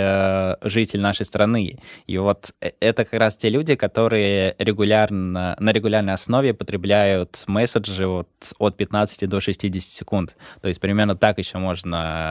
житель 0.69 1.01
нашей 1.01 1.25
страны. 1.25 1.79
И 2.07 2.19
вот 2.19 2.53
это 2.61 3.05
как 3.05 3.19
раз 3.19 3.37
те 3.39 3.49
люди, 3.49 3.77
которые 3.77 4.55
регулярно, 4.59 5.57
на 5.59 5.73
регулярной 5.73 6.13
основе 6.13 6.53
потребляют 6.53 7.45
месседжи 7.47 8.07
вот 8.07 8.29
от 8.59 8.77
15 8.77 9.27
до 9.27 9.41
60 9.41 9.83
секунд. 9.83 10.37
То 10.61 10.69
есть 10.69 10.81
примерно 10.81 11.15
так 11.15 11.39
еще 11.39 11.59
можно 11.59 12.26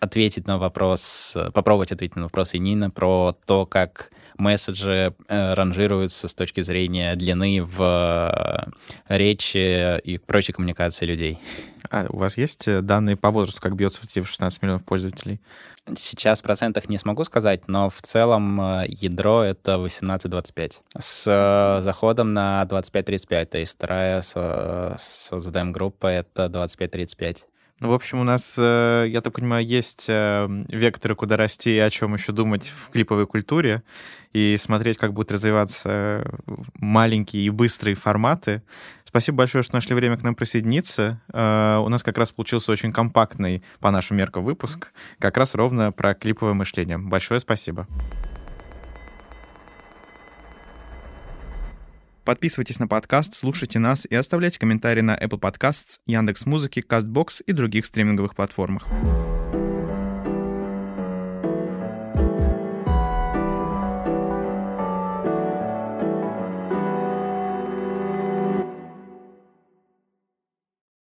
ответить 0.00 0.46
на 0.46 0.58
вопрос, 0.58 1.36
попробовать 1.54 1.92
ответить 1.92 2.16
на 2.16 2.24
вопрос 2.24 2.54
Янина 2.54 2.90
про 2.90 3.36
то, 3.46 3.66
как 3.66 4.10
месседжи 4.42 5.14
э, 5.28 5.54
ранжируются 5.54 6.28
с 6.28 6.34
точки 6.34 6.60
зрения 6.60 7.14
длины 7.16 7.62
в 7.62 7.80
э, 7.80 8.70
речи 9.08 9.98
и 10.00 10.18
прочей 10.18 10.52
коммуникации 10.52 11.06
людей. 11.06 11.38
А 11.90 12.06
у 12.08 12.18
вас 12.18 12.36
есть 12.36 12.68
э, 12.68 12.80
данные 12.80 13.16
по 13.16 13.30
возрасту, 13.30 13.60
как 13.60 13.76
бьется 13.76 14.00
в 14.00 14.04
эти 14.04 14.24
16 14.24 14.62
миллионов 14.62 14.84
пользователей? 14.84 15.40
Сейчас 15.96 16.40
в 16.40 16.44
процентах 16.44 16.88
не 16.88 16.98
смогу 16.98 17.24
сказать, 17.24 17.66
но 17.66 17.90
в 17.90 18.00
целом 18.02 18.84
ядро 18.86 19.42
это 19.42 19.72
18-25. 19.72 20.72
С 21.00 21.80
заходом 21.82 22.32
на 22.34 22.64
25-35, 22.70 23.46
то 23.46 23.58
есть 23.58 23.74
вторая 23.74 24.22
создаем 24.22 25.72
группа 25.72 26.06
это 26.06 26.44
25-35. 26.44 27.46
Ну, 27.80 27.88
в 27.90 27.94
общем, 27.94 28.20
у 28.20 28.24
нас, 28.24 28.54
э, 28.58 29.06
я 29.08 29.20
так 29.20 29.32
понимаю, 29.34 29.66
есть 29.66 30.06
э, 30.08 30.46
векторы, 30.68 31.16
куда 31.16 31.36
расти 31.36 31.74
и 31.74 31.78
о 31.78 31.90
чем 31.90 32.14
еще 32.14 32.32
думать 32.32 32.68
в 32.68 32.90
клиповой 32.90 33.26
культуре, 33.26 33.82
и 34.32 34.56
смотреть, 34.56 34.98
как 34.98 35.12
будут 35.12 35.32
развиваться 35.32 36.24
маленькие 36.76 37.44
и 37.44 37.50
быстрые 37.50 37.96
форматы. 37.96 38.62
Спасибо 39.04 39.38
большое, 39.38 39.62
что 39.62 39.74
нашли 39.74 39.94
время 39.94 40.16
к 40.16 40.22
нам 40.22 40.34
присоединиться. 40.34 41.20
Э, 41.32 41.78
у 41.84 41.88
нас 41.88 42.02
как 42.02 42.16
раз 42.18 42.32
получился 42.32 42.72
очень 42.72 42.92
компактный, 42.92 43.62
по 43.80 43.90
нашим 43.90 44.16
меркам, 44.16 44.44
выпуск, 44.44 44.92
как 45.18 45.36
раз 45.36 45.54
ровно 45.54 45.92
про 45.92 46.14
клиповое 46.14 46.54
мышление. 46.54 46.98
Большое 46.98 47.40
спасибо. 47.40 47.86
Подписывайтесь 52.24 52.78
на 52.78 52.86
подкаст, 52.86 53.34
слушайте 53.34 53.78
нас 53.78 54.06
и 54.08 54.14
оставляйте 54.14 54.58
комментарии 54.58 55.00
на 55.00 55.16
Apple 55.16 55.40
Podcasts, 55.40 55.98
Яндекс.Музыки, 56.06 56.84
Castbox 56.88 57.42
и 57.46 57.52
других 57.52 57.84
стриминговых 57.84 58.36
платформах. 58.36 58.86